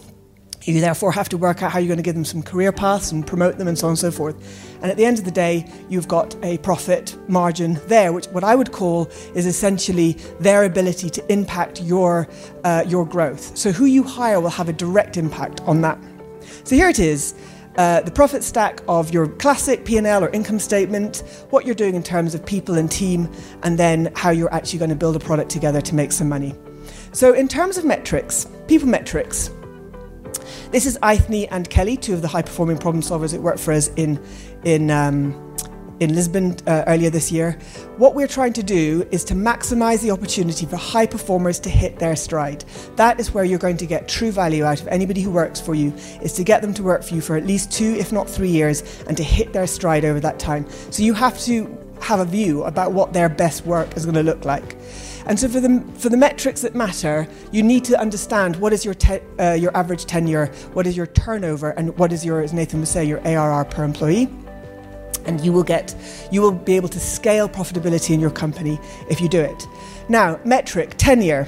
You 0.64 0.82
therefore 0.82 1.14
have 1.14 1.30
to 1.30 1.38
work 1.38 1.64
out 1.64 1.72
how 1.72 1.80
you're 1.80 1.88
going 1.88 1.98
to 1.98 2.04
give 2.04 2.16
them 2.16 2.26
some 2.26 2.44
career 2.44 2.74
paths 2.74 3.12
and 3.12 3.26
promote 3.26 3.58
them 3.58 3.70
and 3.70 3.78
so 3.78 3.88
on 3.88 3.92
and 3.92 4.00
so 4.00 4.12
forth. 4.12 4.36
And 4.82 4.92
at 4.92 4.98
the 4.98 5.06
end 5.06 5.18
of 5.18 5.24
the 5.24 5.32
day, 5.32 5.66
you've 5.88 6.10
got 6.10 6.36
a 6.44 6.58
profit 6.58 7.18
margin 7.30 7.80
there, 7.88 8.12
which 8.12 8.26
what 8.28 8.44
I 8.44 8.54
would 8.54 8.74
call 8.74 9.06
is 9.34 9.46
essentially 9.46 10.14
their 10.42 10.66
ability 10.66 11.10
to 11.10 11.32
impact 11.32 11.82
your, 11.82 12.28
uh, 12.66 12.84
your 12.86 13.06
growth. 13.06 13.58
So 13.58 13.72
who 13.72 13.86
you 13.86 14.04
hire 14.04 14.42
will 14.42 14.50
have 14.50 14.68
a 14.68 14.74
direct 14.74 15.16
impact 15.16 15.62
on 15.62 15.82
that. 15.82 15.98
So 16.66 16.76
here 16.76 16.90
it 16.90 17.00
is. 17.00 17.34
Uh, 17.78 18.02
the 18.02 18.12
profit 18.12 18.44
stack 18.44 18.82
of 18.88 19.14
your 19.14 19.28
classic 19.28 19.86
P&L 19.86 20.24
or 20.24 20.30
income 20.30 20.58
statement, 20.58 21.24
what 21.52 21.64
you're 21.64 21.76
doing 21.76 21.94
in 21.94 22.02
terms 22.02 22.34
of 22.34 22.44
people 22.44 22.76
and 22.76 22.92
team, 22.92 23.32
and 23.62 23.78
then 23.78 24.12
how 24.16 24.32
you're 24.32 24.52
actually 24.52 24.80
going 24.80 24.90
to 24.90 24.96
build 24.96 25.16
a 25.16 25.20
product 25.20 25.52
together 25.52 25.80
to 25.80 25.94
make 25.94 26.12
some 26.12 26.28
money. 26.28 26.56
So 27.12 27.34
in 27.34 27.48
terms 27.48 27.78
of 27.78 27.86
metrics, 27.86 28.48
people 28.68 28.88
metrics, 28.88 29.52
this 30.72 30.88
is 30.88 30.98
Aithne 31.04 31.48
and 31.52 31.70
Kelly, 31.70 31.98
two 31.98 32.16
of 32.16 32.24
the 32.24 32.28
high 32.28 32.42
performing 32.42 32.80
problem 32.80 33.04
solvers 33.04 33.32
that 33.32 33.42
work 33.42 33.60
for 33.60 33.72
us 33.74 33.90
in, 33.96 34.20
in, 34.64 34.90
um, 34.90 35.47
in 36.00 36.14
Lisbon 36.14 36.56
uh, 36.68 36.84
earlier 36.88 37.10
this 37.10 37.32
year. 37.32 37.54
What 37.98 38.16
we're 38.16 38.28
trying 38.28 38.54
to 38.54 38.64
do 38.64 39.08
is 39.12 39.24
to 39.26 39.34
maximize 39.34 40.02
the 40.02 40.12
opportunity 40.12 40.66
for 40.66 40.76
high 40.76 41.08
performers 41.08 41.60
to 41.62 41.70
hit 41.70 42.00
their 42.00 42.16
stride. 42.16 42.64
That 42.96 43.20
is 43.20 43.34
where 43.34 43.44
you're 43.44 43.60
going 43.60 43.78
to 43.78 43.86
get 43.86 44.08
true 44.08 44.32
value 44.32 44.64
out 44.64 44.82
of 44.82 44.88
anybody 44.88 45.22
who 45.22 45.32
works 45.32 45.60
for 45.60 45.76
you, 45.76 45.94
is 46.22 46.34
to 46.34 46.44
get 46.44 46.62
them 46.62 46.74
to 46.76 46.84
work 46.84 47.04
for 47.04 47.16
you 47.16 47.22
for 47.22 47.36
at 47.36 47.46
least 47.46 47.72
two, 47.72 47.96
if 47.96 48.12
not 48.12 48.30
three 48.30 48.50
years, 48.50 49.04
and 49.08 49.18
to 49.18 49.24
hit 49.24 49.54
their 49.54 49.68
stride 49.68 50.06
over 50.06 50.20
that 50.20 50.40
time. 50.40 50.70
So 50.92 51.04
you 51.04 51.14
have 51.14 51.40
to 51.42 51.78
have 52.02 52.20
a 52.20 52.26
view 52.26 52.64
about 52.64 52.92
what 52.92 53.14
their 53.14 53.30
best 53.30 53.66
work 53.66 53.98
is 53.98 54.06
going 54.06 54.16
to 54.16 54.24
look 54.24 54.46
like. 54.46 54.78
And 55.26 55.38
so 55.38 55.50
for 55.50 55.60
the, 55.60 55.84
for 55.96 56.10
the 56.10 56.18
metrics 56.18 56.62
that 56.62 56.74
matter, 56.74 57.28
you 57.52 57.62
need 57.62 57.84
to 57.86 58.00
understand 58.00 58.56
what 58.58 58.72
is 58.72 58.86
your, 58.86 58.94
te- 58.94 59.20
uh, 59.40 59.54
your 59.54 59.76
average 59.76 60.06
tenure, 60.06 60.48
what 60.74 60.88
is 60.88 60.96
your 60.96 61.08
turnover, 61.08 61.72
and 61.72 61.98
what 61.98 62.14
is 62.14 62.24
your, 62.24 62.42
as 62.42 62.54
Nathan 62.54 62.80
was 62.80 62.90
saying, 62.90 63.10
your 63.10 63.20
ARR 63.28 63.66
per 63.66 63.84
employee. 63.84 64.30
And 65.28 65.40
you 65.42 65.54
will 65.54 65.64
get, 65.64 65.94
you 66.32 66.42
will 66.42 66.52
be 66.52 66.76
able 66.76 66.90
to 66.90 67.00
scale 67.00 67.48
profitability 67.48 68.14
in 68.14 68.20
your 68.20 68.32
company 68.32 68.80
if 69.10 69.22
you 69.22 69.30
do 69.30 69.42
it. 69.42 69.68
Now, 70.10 70.40
metric, 70.44 70.96
tenure. 70.98 71.48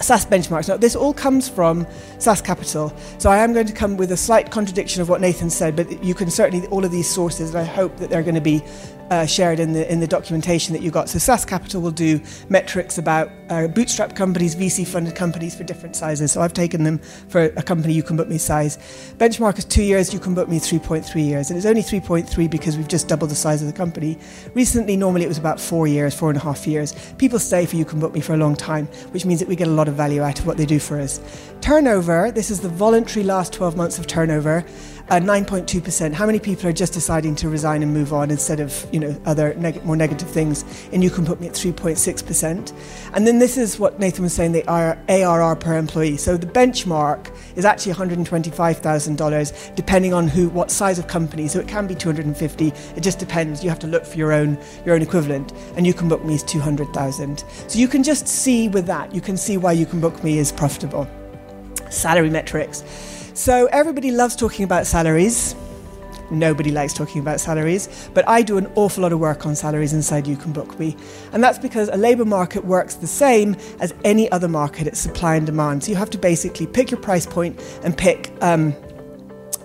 SaaS 0.00 0.24
benchmarks. 0.24 0.68
Now, 0.68 0.78
this 0.78 0.96
all 0.96 1.12
comes 1.12 1.48
from 1.48 1.86
SaaS 2.18 2.40
Capital. 2.40 2.92
So 3.18 3.30
I 3.30 3.38
am 3.38 3.52
going 3.52 3.66
to 3.66 3.72
come 3.72 3.96
with 3.96 4.12
a 4.12 4.16
slight 4.16 4.50
contradiction 4.50 5.02
of 5.02 5.08
what 5.08 5.20
Nathan 5.20 5.50
said, 5.50 5.76
but 5.76 6.02
you 6.02 6.14
can 6.14 6.30
certainly, 6.30 6.66
all 6.68 6.84
of 6.84 6.90
these 6.90 7.08
sources, 7.08 7.50
and 7.50 7.58
I 7.58 7.64
hope 7.64 7.96
that 7.98 8.08
they're 8.08 8.22
going 8.22 8.34
to 8.34 8.40
be 8.40 8.62
uh, 9.10 9.26
shared 9.26 9.58
in 9.58 9.72
the 9.72 9.90
in 9.90 10.00
the 10.00 10.06
documentation 10.06 10.72
that 10.72 10.82
you 10.82 10.90
got. 10.90 11.08
So 11.08 11.18
SaaS 11.18 11.44
Capital 11.44 11.82
will 11.82 11.90
do 11.90 12.20
metrics 12.48 12.96
about 12.96 13.30
uh, 13.48 13.66
bootstrap 13.66 14.14
companies, 14.14 14.54
VC 14.54 14.86
funded 14.86 15.16
companies 15.16 15.54
for 15.54 15.64
different 15.64 15.96
sizes. 15.96 16.32
So 16.32 16.40
I've 16.40 16.52
taken 16.52 16.84
them 16.84 16.98
for 17.28 17.42
a 17.42 17.62
company 17.62 17.92
you 17.92 18.04
can 18.04 18.16
book 18.16 18.28
me 18.28 18.38
size. 18.38 18.78
Benchmark 19.18 19.58
is 19.58 19.64
two 19.64 19.82
years, 19.82 20.14
you 20.14 20.20
can 20.20 20.34
book 20.34 20.48
me 20.48 20.58
3.3 20.58 21.24
years, 21.24 21.50
and 21.50 21.56
it's 21.56 21.66
only 21.66 21.82
3.3 21.82 22.48
because 22.48 22.76
we've 22.76 22.88
just 22.88 23.08
doubled 23.08 23.30
the 23.30 23.34
size 23.34 23.60
of 23.60 23.66
the 23.66 23.74
company. 23.74 24.16
Recently, 24.54 24.96
normally 24.96 25.24
it 25.24 25.28
was 25.28 25.38
about 25.38 25.60
four 25.60 25.88
years, 25.88 26.14
four 26.14 26.30
and 26.30 26.38
a 26.38 26.42
half 26.42 26.66
years. 26.66 26.94
People 27.18 27.38
stay 27.38 27.66
for 27.66 27.76
you 27.76 27.84
can 27.84 27.98
book 27.98 28.14
me 28.14 28.20
for 28.20 28.34
a 28.34 28.38
long 28.38 28.54
time, 28.54 28.86
which 29.10 29.24
means 29.24 29.40
that 29.40 29.48
we 29.48 29.56
get 29.56 29.66
a 29.66 29.72
lot 29.72 29.88
of 29.88 29.94
value 29.94 30.22
out 30.22 30.38
of 30.38 30.46
what 30.46 30.56
they 30.56 30.66
do 30.66 30.78
for 30.78 31.00
us. 31.00 31.20
Turnover. 31.60 32.30
This 32.30 32.50
is 32.50 32.60
the 32.60 32.68
voluntary 32.68 33.24
last 33.24 33.52
12 33.52 33.76
months 33.76 33.98
of 33.98 34.06
turnover 34.06 34.64
uh, 35.10 35.18
9.2%. 35.18 36.12
How 36.12 36.24
many 36.24 36.38
people 36.38 36.68
are 36.68 36.72
just 36.72 36.92
deciding 36.92 37.34
to 37.36 37.48
resign 37.48 37.82
and 37.82 37.92
move 37.92 38.12
on 38.12 38.30
instead 38.30 38.60
of, 38.60 38.86
you 38.92 38.99
know, 39.00 39.20
other 39.24 39.54
neg- 39.54 39.84
more 39.84 39.96
negative 39.96 40.30
things? 40.30 40.64
And 40.92 41.02
you 41.02 41.10
can 41.10 41.24
book 41.24 41.40
me 41.40 41.48
at 41.48 41.54
3.6%. 41.54 42.72
And 43.14 43.26
then 43.26 43.38
this 43.38 43.56
is 43.56 43.78
what 43.78 43.98
Nathan 43.98 44.24
was 44.24 44.32
saying, 44.32 44.52
the 44.52 44.64
ARR 44.68 45.56
per 45.56 45.76
employee. 45.76 46.16
So 46.16 46.36
the 46.36 46.46
benchmark 46.46 47.34
is 47.56 47.64
actually 47.64 47.94
$125,000 47.94 49.74
depending 49.74 50.12
on 50.12 50.28
who, 50.28 50.48
what 50.50 50.70
size 50.70 50.98
of 50.98 51.06
company. 51.06 51.48
So 51.48 51.58
it 51.58 51.68
can 51.68 51.86
be 51.86 51.94
250. 51.94 52.68
It 52.68 53.00
just 53.00 53.18
depends. 53.18 53.64
You 53.64 53.70
have 53.70 53.78
to 53.80 53.86
look 53.86 54.04
for 54.04 54.16
your 54.16 54.32
own, 54.32 54.58
your 54.84 54.94
own 54.94 55.02
equivalent. 55.02 55.52
And 55.76 55.86
you 55.86 55.94
can 55.94 56.08
book 56.08 56.24
me 56.24 56.34
as 56.34 56.42
200,000. 56.44 57.44
So 57.66 57.78
you 57.78 57.88
can 57.88 58.02
just 58.02 58.28
see 58.28 58.68
with 58.68 58.86
that, 58.86 59.14
you 59.14 59.20
can 59.20 59.36
see 59.36 59.56
why 59.56 59.72
you 59.72 59.86
can 59.86 60.00
book 60.00 60.22
me 60.22 60.38
as 60.38 60.52
profitable. 60.52 61.08
Salary 61.90 62.30
metrics. 62.30 62.84
So 63.34 63.66
everybody 63.66 64.10
loves 64.10 64.36
talking 64.36 64.64
about 64.64 64.86
salaries. 64.86 65.54
Nobody 66.30 66.70
likes 66.70 66.92
talking 66.92 67.20
about 67.20 67.40
salaries, 67.40 68.08
but 68.14 68.28
I 68.28 68.42
do 68.42 68.58
an 68.58 68.70
awful 68.74 69.02
lot 69.02 69.12
of 69.12 69.18
work 69.18 69.46
on 69.46 69.54
salaries 69.54 69.92
inside 69.92 70.26
You 70.26 70.36
Can 70.36 70.52
Book 70.52 70.78
Me. 70.78 70.96
And 71.32 71.42
that's 71.42 71.58
because 71.58 71.88
a 71.88 71.96
labour 71.96 72.24
market 72.24 72.64
works 72.64 72.94
the 72.94 73.06
same 73.06 73.56
as 73.80 73.92
any 74.04 74.30
other 74.30 74.48
market, 74.48 74.86
it's 74.86 75.00
supply 75.00 75.36
and 75.36 75.46
demand. 75.46 75.84
So 75.84 75.90
you 75.90 75.96
have 75.96 76.10
to 76.10 76.18
basically 76.18 76.66
pick 76.66 76.90
your 76.90 77.00
price 77.00 77.26
point 77.26 77.60
and 77.82 77.96
pick 77.96 78.32
um, 78.40 78.74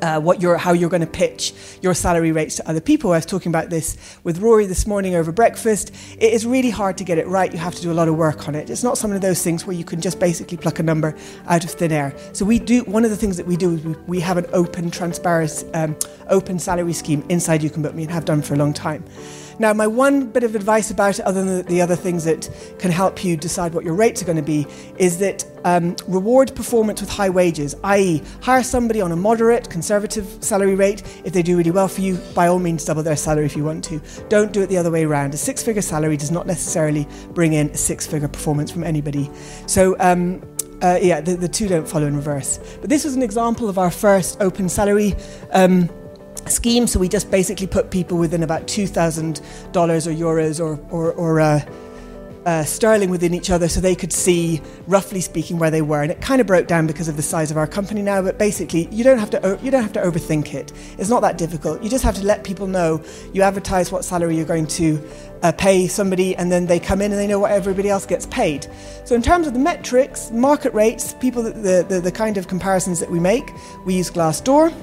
uh, 0.02 0.20
what 0.20 0.42
you're, 0.42 0.58
how 0.58 0.74
you're 0.74 0.90
going 0.90 1.02
to 1.02 1.08
pitch 1.08 1.54
your 1.82 1.94
salary 1.94 2.32
rates 2.32 2.56
to 2.58 2.70
other 2.70 2.82
people. 2.82 3.12
I 3.12 3.18
was 3.18 3.26
talking 3.26 3.52
about 3.52 3.70
this 3.70 3.98
with 4.24 4.40
Rory 4.40 4.66
this 4.66 4.88
morning 4.88 5.16
over 5.16 5.32
breakfast. 5.32 5.92
It 6.18 6.34
is 6.34 6.46
really 6.46 6.70
hard 6.70 6.98
to 6.98 7.04
get 7.04 7.18
it 7.18 7.28
right. 7.28 7.52
You 7.52 7.60
have 7.60 7.76
to 7.76 7.82
do 7.82 7.92
a 7.92 7.94
lot 7.94 8.08
of 8.08 8.16
work 8.16 8.48
on 8.48 8.56
it. 8.56 8.70
It's 8.70 8.84
not 8.84 8.98
some 8.98 9.12
of 9.12 9.22
those 9.22 9.44
things 9.44 9.66
where 9.66 9.76
you 9.76 9.86
can 9.86 10.02
just 10.02 10.20
basically 10.20 10.58
pluck 10.58 10.80
a 10.80 10.84
number 10.84 11.16
out 11.48 11.64
of 11.64 11.72
thin 11.72 11.92
air. 11.92 12.16
So 12.34 12.46
we 12.46 12.60
do. 12.60 12.84
One 12.84 13.04
of 13.04 13.12
the 13.12 13.18
things 13.18 13.38
that 13.38 13.48
we 13.48 13.58
do 13.58 13.74
is 13.74 13.84
we, 13.84 13.96
we 14.08 14.20
have 14.20 14.38
an 14.38 14.46
open, 14.54 14.92
transparent, 14.92 15.64
um, 15.74 15.96
open 16.30 16.60
salary 16.60 16.94
scheme 16.94 17.26
inside 17.30 17.64
You 17.64 17.70
Can 17.70 17.82
Book 17.82 17.96
Me 17.96 18.04
and 18.04 18.12
have 18.12 18.26
done 18.26 18.42
for 18.42 18.54
a 18.54 18.58
long 18.58 18.74
time. 18.74 19.04
Now, 19.58 19.74
my 19.74 19.88
one 19.88 20.28
bit 20.28 20.44
of 20.44 20.56
advice 20.56 20.92
about 20.92 21.20
it, 21.20 21.26
other 21.26 21.44
than 21.44 21.66
the 21.66 21.82
other 21.82 21.96
things 21.96 22.26
that 22.26 22.50
can 22.80 22.92
help 22.92 23.24
you 23.24 23.38
decide 23.38 23.74
what 23.74 23.86
your 23.86 23.94
rates 23.94 24.22
are 24.22 24.26
going 24.26 24.38
to 24.38 24.44
be, 24.44 24.68
is 24.98 25.18
that 25.20 25.46
um, 25.64 25.96
reward 26.08 26.56
performance 26.56 27.02
with 27.02 27.10
high 27.10 27.30
wages, 27.30 27.76
i.e., 27.84 28.22
hire 28.42 28.64
somebody 28.64 29.02
on 29.02 29.12
a 29.12 29.16
moderate, 29.16 29.70
conservative 29.70 30.38
salary 30.42 30.76
rate. 30.76 31.04
If 31.24 31.34
they 31.34 31.42
do 31.42 31.58
really 31.58 31.72
well 31.72 31.88
for 31.88 32.02
you, 32.02 32.18
by 32.36 32.48
all 32.48 32.60
means, 32.60 32.86
double 32.86 33.04
their 33.04 33.16
salary 33.16 33.46
if 33.46 33.56
you 33.56 33.64
want 33.64 33.84
to. 33.86 34.02
Don't 34.30 34.52
do 34.52 34.62
it 34.62 34.68
the 34.68 34.78
other 34.78 34.92
way 34.92 35.06
around. 35.06 35.34
A 35.34 35.38
six 35.38 35.64
figure 35.64 35.82
salary 35.82 36.18
does 36.18 36.32
not 36.32 36.48
necessarily 36.48 37.08
bring 37.34 37.54
in 37.54 37.70
a 37.70 37.78
six 37.78 38.06
figure 38.06 38.28
performance 38.28 38.72
from 38.72 38.84
anybody. 38.84 39.32
So, 39.68 39.96
um, 40.00 40.42
uh, 40.82 41.00
yeah, 41.02 41.22
the, 41.22 41.36
the, 41.36 41.48
two 41.48 41.68
don't 41.68 41.88
follow 41.88 42.06
in 42.06 42.16
reverse. 42.16 42.60
But 42.82 42.90
this 42.90 43.06
was 43.06 43.16
an 43.16 43.24
example 43.24 43.70
of 43.70 43.78
our 43.78 43.90
first 43.90 44.38
open 44.42 44.68
salary. 44.68 45.16
Um, 45.52 45.90
scheme. 46.48 46.88
So 46.88 47.00
we 47.00 47.10
just 47.10 47.32
basically 47.32 47.68
put 47.68 47.92
people 47.92 48.18
within 48.18 48.44
about 48.44 48.68
$2,000 48.68 49.38
or 49.76 50.12
euros 50.12 50.60
or, 50.60 50.80
or, 50.90 51.12
or 51.14 51.40
uh, 51.40 51.62
uh, 52.46 52.64
sterling 52.64 53.10
within 53.10 53.34
each 53.34 53.50
other 53.50 53.68
so 53.68 53.82
they 53.82 53.96
could 53.96 54.14
see, 54.14 54.62
roughly 54.88 55.20
speaking, 55.20 55.58
where 55.58 55.72
they 55.72 55.82
were. 55.82 56.04
And 56.04 56.12
it 56.12 56.22
kind 56.22 56.40
of 56.40 56.48
broke 56.48 56.68
down 56.68 56.86
because 56.86 57.08
of 57.08 57.16
the 57.16 57.24
size 57.24 57.50
of 57.50 57.58
our 57.58 57.66
company 57.66 58.02
now. 58.02 58.22
But 58.22 58.38
basically, 58.38 58.88
you 58.92 59.04
don't 59.04 59.18
have 59.18 59.32
to 59.32 59.60
you 59.64 59.72
don't 59.72 59.82
have 59.82 59.94
to 59.94 60.02
overthink 60.02 60.54
it. 60.54 60.72
It's 60.98 61.10
not 61.10 61.22
that 61.22 61.38
difficult. 61.38 61.82
You 61.82 61.90
just 61.90 62.04
have 62.04 62.16
to 62.16 62.24
let 62.24 62.44
people 62.44 62.68
know. 62.68 63.04
You 63.34 63.42
advertise 63.42 63.92
what 63.92 64.06
salary 64.06 64.38
you're 64.38 64.46
going 64.46 64.68
to 64.68 65.02
uh, 65.42 65.52
pay 65.54 65.88
somebody, 65.88 66.36
and 66.36 66.52
then 66.52 66.68
they 66.68 66.80
come 66.80 67.02
in 67.02 67.12
and 67.12 67.20
they 67.20 67.28
know 67.28 67.40
what 67.40 67.52
everybody 67.52 67.90
else 67.90 68.06
gets 68.06 68.28
paid. 68.28 68.68
So 69.06 69.16
in 69.16 69.22
terms 69.22 69.48
of 69.48 69.54
the 69.54 69.60
metrics, 69.60 70.30
market 70.32 70.74
rates, 70.74 71.16
people, 71.16 71.42
the 71.42 71.86
the, 71.88 72.00
the 72.00 72.12
kind 72.12 72.38
of 72.38 72.48
comparisons 72.48 73.00
that 73.00 73.10
we 73.10 73.20
make, 73.20 73.50
we 73.86 73.96
use 73.96 74.12
Glassdoor. 74.12 74.74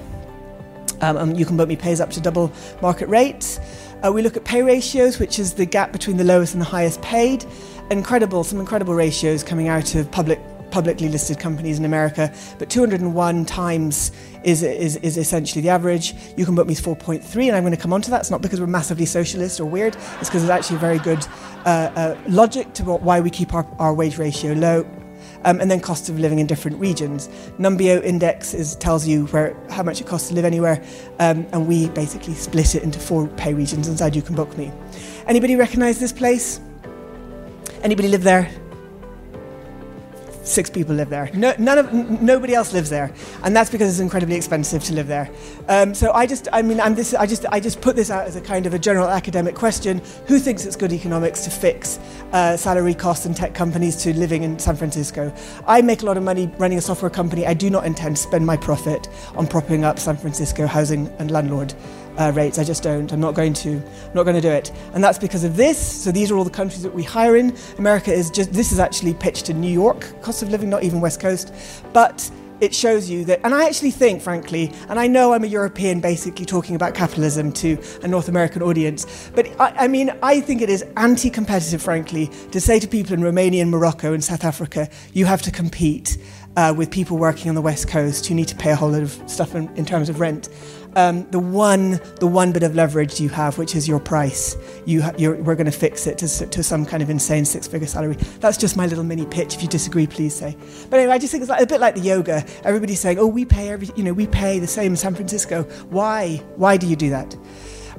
Um, 1.03 1.17
and 1.17 1.39
you 1.39 1.45
can 1.45 1.57
book 1.57 1.69
me 1.69 1.77
pays 1.77 2.01
up 2.01 2.11
to 2.11 2.21
double 2.21 2.53
market 2.81 3.09
rates. 3.09 3.61
Uh, 4.05 4.13
we 4.13 4.23
look 4.23 4.37
at 4.37 4.45
pay 4.45 4.63
ratios, 4.63 5.19
which 5.19 5.39
is 5.39 5.55
the 5.55 5.67
gap 5.67 5.93
between 5.93 6.17
the 6.17 6.25
lowest 6.25 6.55
and 6.55 6.61
the 6.61 6.67
highest 6.67 7.03
paid. 7.03 7.45
Incredible, 7.91 8.45
some 8.45 8.61
incredible 8.61 8.95
ratios 8.95 9.43
coming 9.43 9.69
out 9.69 9.95
of 9.95 10.11
public 10.11 10.41
publicly 10.71 11.09
listed 11.09 11.39
companies 11.39 11.79
in 11.79 11.85
America, 11.85 12.33
but 12.59 12.71
201 12.71 13.45
times 13.45 14.11
is, 14.43 14.63
is, 14.63 14.97
is 14.97 15.19
essentially 15.19 15.61
the 15.61 15.69
average. 15.69 16.15
You 16.37 16.47
can 16.47 16.55
book 16.55 16.67
me 16.67 16.75
4.3, 16.75 17.47
and 17.47 17.55
I'm 17.55 17.63
going 17.63 17.77
to 17.77 17.81
come 17.81 17.93
on 17.93 18.01
to 18.03 18.11
that. 18.11 18.23
It's 18.23 18.31
not 18.31 18.41
because 18.41 18.59
we're 18.59 18.67
massively 18.67 19.05
socialist 19.05 19.61
or 19.61 19.67
weird, 19.67 19.95
it's 20.19 20.31
because 20.31 20.43
it's 20.43 20.51
actually 20.51 20.79
very 20.79 20.99
good 20.99 21.25
uh, 21.67 21.93
uh, 21.95 22.19
logic 22.27 22.73
to 22.75 22.85
why 22.85 23.21
we 23.21 23.29
keep 23.29 23.53
our, 23.53 23.67
our 23.79 23.93
wage 23.93 24.17
ratio 24.17 24.55
low 24.55 24.87
um, 25.45 25.61
and 25.61 25.71
then 25.71 25.81
cost 25.81 26.09
of 26.09 26.19
living 26.19 26.39
in 26.39 26.47
different 26.47 26.79
regions. 26.79 27.29
Numbeo 27.59 28.03
index 28.03 28.55
is, 28.55 28.77
tells 28.77 29.07
you 29.07 29.27
where 29.27 29.57
how 29.71 29.83
much 29.83 30.01
it 30.01 30.07
costs 30.07 30.29
to 30.29 30.35
live 30.35 30.45
anywhere, 30.45 30.83
um, 31.19 31.47
and 31.53 31.67
we 31.67 31.89
basically 31.91 32.35
split 32.35 32.75
it 32.75 32.83
into 32.83 32.99
four 32.99 33.29
pay 33.29 33.55
regions 33.55 33.89
inside 33.89 34.15
You 34.15 34.23
Can 34.23 34.35
Book 34.35 34.57
Me. 34.57 34.71
Anybody 35.27 35.57
recognise 35.57 35.99
this 35.99 36.13
place? 36.13 36.61
Anybody 37.83 38.09
live 38.09 38.23
there? 38.23 38.62
Six 40.43 40.71
people 40.71 40.95
live 40.95 41.09
there. 41.09 41.31
No, 41.35 41.55
none 41.59 41.79
of 41.79 41.89
n- 41.89 42.19
nobody 42.25 42.55
else 42.55 42.73
lives 42.73 42.91
there, 42.91 43.13
and 43.43 43.55
that's 43.55 43.71
because 43.71 43.89
it's 43.89 44.01
incredibly 44.01 44.37
expensive 44.37 44.83
to 44.85 44.95
live 44.95 45.07
there. 45.07 45.31
Um, 45.69 45.95
so 45.95 46.13
I 46.13 46.27
just, 46.27 46.49
I 46.53 46.63
mean, 46.63 46.81
I'm 46.81 46.95
this, 46.95 47.15
I 47.15 47.27
just, 47.27 47.47
I 47.51 47.61
just 47.61 47.81
put 47.81 47.97
this 47.97 48.11
out 48.11 48.27
as 48.27 48.37
a 48.37 48.41
kind 48.41 48.67
of 48.67 48.75
a 48.75 48.79
general 48.79 49.09
academic 49.09 49.55
question: 49.55 50.01
Who 50.27 50.39
thinks 50.39 50.65
it's 50.65 50.77
good 50.77 50.93
economics 50.93 51.45
to 51.45 51.51
fix 51.51 51.99
uh, 52.33 52.57
salary 52.57 52.95
costs 52.95 53.27
and 53.27 53.37
tech 53.37 53.55
companies 53.55 53.97
to 54.03 54.17
living 54.17 54.43
in 54.43 54.59
San 54.59 54.77
Francisco? 54.77 55.33
I 55.67 55.83
make 55.83 56.03
a 56.03 56.07
lot 56.07 56.17
of 56.17 56.23
money 56.23 56.53
running 56.59 56.79
a 56.79 56.83
software 56.83 57.11
company. 57.11 57.47
I 57.47 57.55
do 57.55 57.71
not 57.71 57.87
intend 57.87 58.17
to 58.17 58.23
spend 58.23 58.47
my 58.47 58.57
profit 58.57 59.09
on 59.37 59.47
propping 59.47 59.85
up 59.85 59.99
San 59.99 60.17
Francisco 60.17 60.67
housing 60.67 61.09
and 61.19 61.31
landlord 61.31 61.75
uh, 62.19 62.33
rates. 62.35 62.59
I 62.59 62.65
just 62.65 62.83
don't. 62.83 63.13
I'm 63.13 63.21
not 63.21 63.35
going 63.35 63.53
to. 63.55 63.71
I'm 63.71 64.15
not 64.15 64.25
going 64.25 64.37
to 64.37 64.41
do 64.41 64.51
it. 64.51 64.71
And 64.95 65.03
that's 65.03 65.19
because 65.19 65.45
of 65.45 65.57
this. 65.57 65.79
So 65.79 66.13
these 66.13 66.31
are 66.31 66.37
all 66.37 66.45
the 66.45 66.51
countries 66.51 66.83
that 66.83 66.95
we 66.95 67.03
hire 67.03 67.37
in. 67.37 67.57
America 67.79 68.13
is 68.13 68.31
just. 68.31 68.53
This 68.53 68.73
is 68.73 68.79
actually 68.79 69.15
pitched 69.15 69.47
to 69.47 69.55
New 69.55 69.73
York 69.73 70.21
cost 70.23 70.43
of 70.43 70.51
living, 70.51 70.71
not 70.71 70.83
even 70.83 71.01
West 71.01 71.21
Coast, 71.21 71.53
but. 71.93 72.31
It 72.61 72.73
shows 72.73 73.11
you 73.11 73.25
that, 73.25 73.41
and 73.43 73.53
I 73.53 73.67
actually 73.67 73.91
think, 73.91 74.23
frankly, 74.23 74.73
and 74.89 74.97
I 74.97 75.09
know 75.09 75.33
I'm 75.33 75.43
a 75.43 75.49
European 75.49 76.01
basically 76.01 76.45
talking 76.45 76.77
about 76.77 76.95
capitalism 76.95 77.51
to 77.55 77.77
a 78.05 78.07
North 78.07 78.29
American 78.29 78.63
audience, 78.63 79.33
but 79.35 79.49
I, 79.61 79.75
I 79.79 79.89
mean, 79.89 80.13
I 80.23 80.41
think 80.41 80.63
it 80.63 80.71
is 80.71 80.85
anti 80.97 81.29
competitive, 81.29 81.83
frankly, 81.83 82.31
to 82.53 82.61
say 82.61 82.79
to 82.79 82.87
people 82.87 83.15
in 83.15 83.25
Romania 83.25 83.63
and 83.63 83.71
Morocco 83.73 84.13
and 84.13 84.23
South 84.23 84.45
Africa, 84.45 84.89
you 85.13 85.27
have 85.27 85.43
to 85.43 85.51
compete 85.51 86.19
uh, 86.57 86.73
with 86.77 86.91
people 86.91 87.17
working 87.17 87.49
on 87.49 87.55
the 87.55 87.63
West 87.63 87.89
Coast 87.89 88.27
who 88.27 88.35
need 88.37 88.49
to 88.49 88.57
pay 88.57 88.71
a 88.71 88.77
whole 88.77 88.91
lot 88.91 89.03
of 89.03 89.21
stuff 89.27 89.55
in, 89.55 89.69
in 89.77 89.85
terms 89.85 90.09
of 90.09 90.21
rent 90.21 90.49
um, 90.97 91.29
the 91.31 91.39
one 91.39 92.01
the 92.21 92.27
one 92.27 92.53
bit 92.53 92.63
of 92.63 92.75
leverage 92.75 93.21
you 93.21 93.29
have, 93.31 93.59
which 93.59 93.75
is 93.75 93.89
your 93.89 94.01
price. 94.01 94.57
You 94.85 95.03
ha- 95.03 95.13
we're 95.19 95.55
going 95.55 95.67
to 95.67 95.71
fix 95.71 96.07
it 96.07 96.19
to, 96.19 96.47
to 96.47 96.63
some 96.63 96.85
kind 96.85 97.03
of 97.03 97.11
insane 97.11 97.45
six 97.45 97.67
figure 97.67 97.87
salary. 97.87 98.17
That's 98.41 98.59
just 98.59 98.77
my 98.77 98.87
little 98.87 99.05
mini 99.05 99.27
pitch. 99.27 99.55
If 99.55 99.63
you 99.63 99.69
disagree, 99.69 100.07
please 100.07 100.35
say. 100.35 100.57
But 100.91 101.01
anyway, 101.01 101.15
I 101.15 101.19
just 101.19 101.33
think 101.33 101.43
it's 101.43 101.51
like, 101.51 101.63
a 101.63 101.67
bit 101.67 101.81
like 101.81 101.95
the 101.95 102.01
yoga. 102.01 102.45
Everybody's 102.65 103.01
saying, 103.01 103.19
"Oh, 103.19 103.27
we 103.27 103.45
pay 103.45 103.71
every 103.71 103.89
you 103.97 104.03
know 104.03 104.13
we 104.13 104.27
pay 104.27 104.59
the 104.59 104.67
same 104.67 104.93
in 104.93 104.97
San 104.97 105.15
Francisco." 105.15 105.65
Why? 105.91 106.37
Why 106.57 106.77
do 106.77 106.87
you 106.87 106.97
do 106.97 107.11
that? 107.11 107.37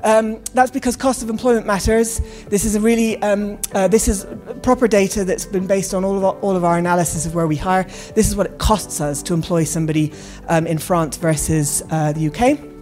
Um, 0.04 0.44
that's 0.54 0.70
because 0.70 0.98
cost 0.98 1.24
of 1.24 1.30
employment 1.30 1.66
matters. 1.66 2.20
This 2.50 2.66
is 2.66 2.76
a 2.76 2.80
really 2.80 3.22
um, 3.22 3.58
uh, 3.74 3.88
this 3.88 4.08
is 4.10 4.28
proper 4.62 4.88
data 4.88 5.24
that's 5.24 5.46
been 5.46 5.66
based 5.66 5.94
on 5.94 6.04
all 6.04 6.18
of 6.18 6.24
our, 6.26 6.34
all 6.42 6.56
of 6.58 6.66
our 6.66 6.78
analysis 6.78 7.26
of 7.26 7.34
where 7.36 7.48
we 7.48 7.56
hire. 7.56 7.84
This 8.14 8.28
is 8.28 8.36
what 8.36 8.46
it 8.46 8.58
costs 8.58 9.00
us 9.00 9.24
to 9.24 9.34
employ 9.34 9.64
somebody 9.64 10.12
um, 10.50 10.68
in 10.68 10.78
France 10.78 11.16
versus 11.16 11.82
uh, 11.90 12.12
the 12.12 12.28
UK 12.28 12.73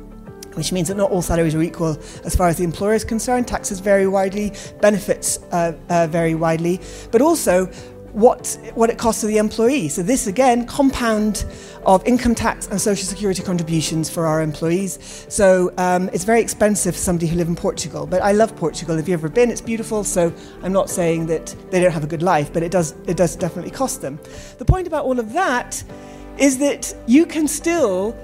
which 0.54 0.72
means 0.72 0.88
that 0.88 0.98
not 0.98 1.12
all 1.12 1.22
salaries 1.22 1.56
are 1.56 1.62
equal 1.62 1.98
as 2.26 2.36
far 2.36 2.48
as 2.48 2.58
the 2.58 2.64
employer 2.64 2.94
is 2.94 3.04
concerned. 3.04 3.48
Taxes 3.48 3.80
vary 3.80 4.08
widely, 4.08 4.54
benefits 4.82 5.40
uh, 5.52 5.74
uh, 5.90 6.08
vary 6.08 6.36
widely, 6.36 6.80
but 7.12 7.22
also 7.22 7.72
what, 8.14 8.58
what 8.76 8.90
it 8.90 8.98
costs 8.98 9.22
to 9.22 9.28
the 9.28 9.38
employee. 9.38 9.88
So, 9.88 10.04
this 10.04 10.28
again, 10.28 10.66
compound 10.66 11.46
of 11.86 12.06
income 12.06 12.36
tax 12.36 12.68
and 12.68 12.80
social 12.80 13.06
security 13.06 13.42
contributions 13.42 14.10
for 14.10 14.26
our 14.26 14.42
employees. 14.42 15.26
So, 15.30 15.74
um, 15.78 16.10
it's 16.14 16.24
very 16.24 16.42
expensive 16.42 16.96
for 16.96 17.02
somebody 17.02 17.28
who 17.28 17.38
live 17.38 17.48
in 17.48 17.56
Portugal. 17.56 18.06
But 18.06 18.22
I 18.22 18.34
love 18.34 18.56
Portugal. 18.56 18.98
If 18.98 19.08
you've 19.08 19.20
ever 19.20 19.30
been, 19.30 19.50
it's 19.50 19.62
beautiful. 19.62 20.04
So, 20.04 20.34
I'm 20.62 20.74
not 20.74 20.90
saying 20.90 21.28
that 21.28 21.56
they 21.70 21.80
don't 21.80 21.92
have 21.92 22.04
a 22.04 22.08
good 22.08 22.24
life, 22.24 22.52
but 22.52 22.64
it 22.64 22.72
does, 22.72 22.96
it 23.08 23.18
does 23.18 23.36
definitely 23.36 23.72
cost 23.72 24.02
them. 24.02 24.20
The 24.58 24.66
point 24.66 24.88
about 24.88 25.06
all 25.06 25.20
of 25.20 25.34
that 25.34 25.84
is 26.38 26.58
that 26.58 26.94
you 27.08 27.26
can 27.26 27.48
still 27.48 28.16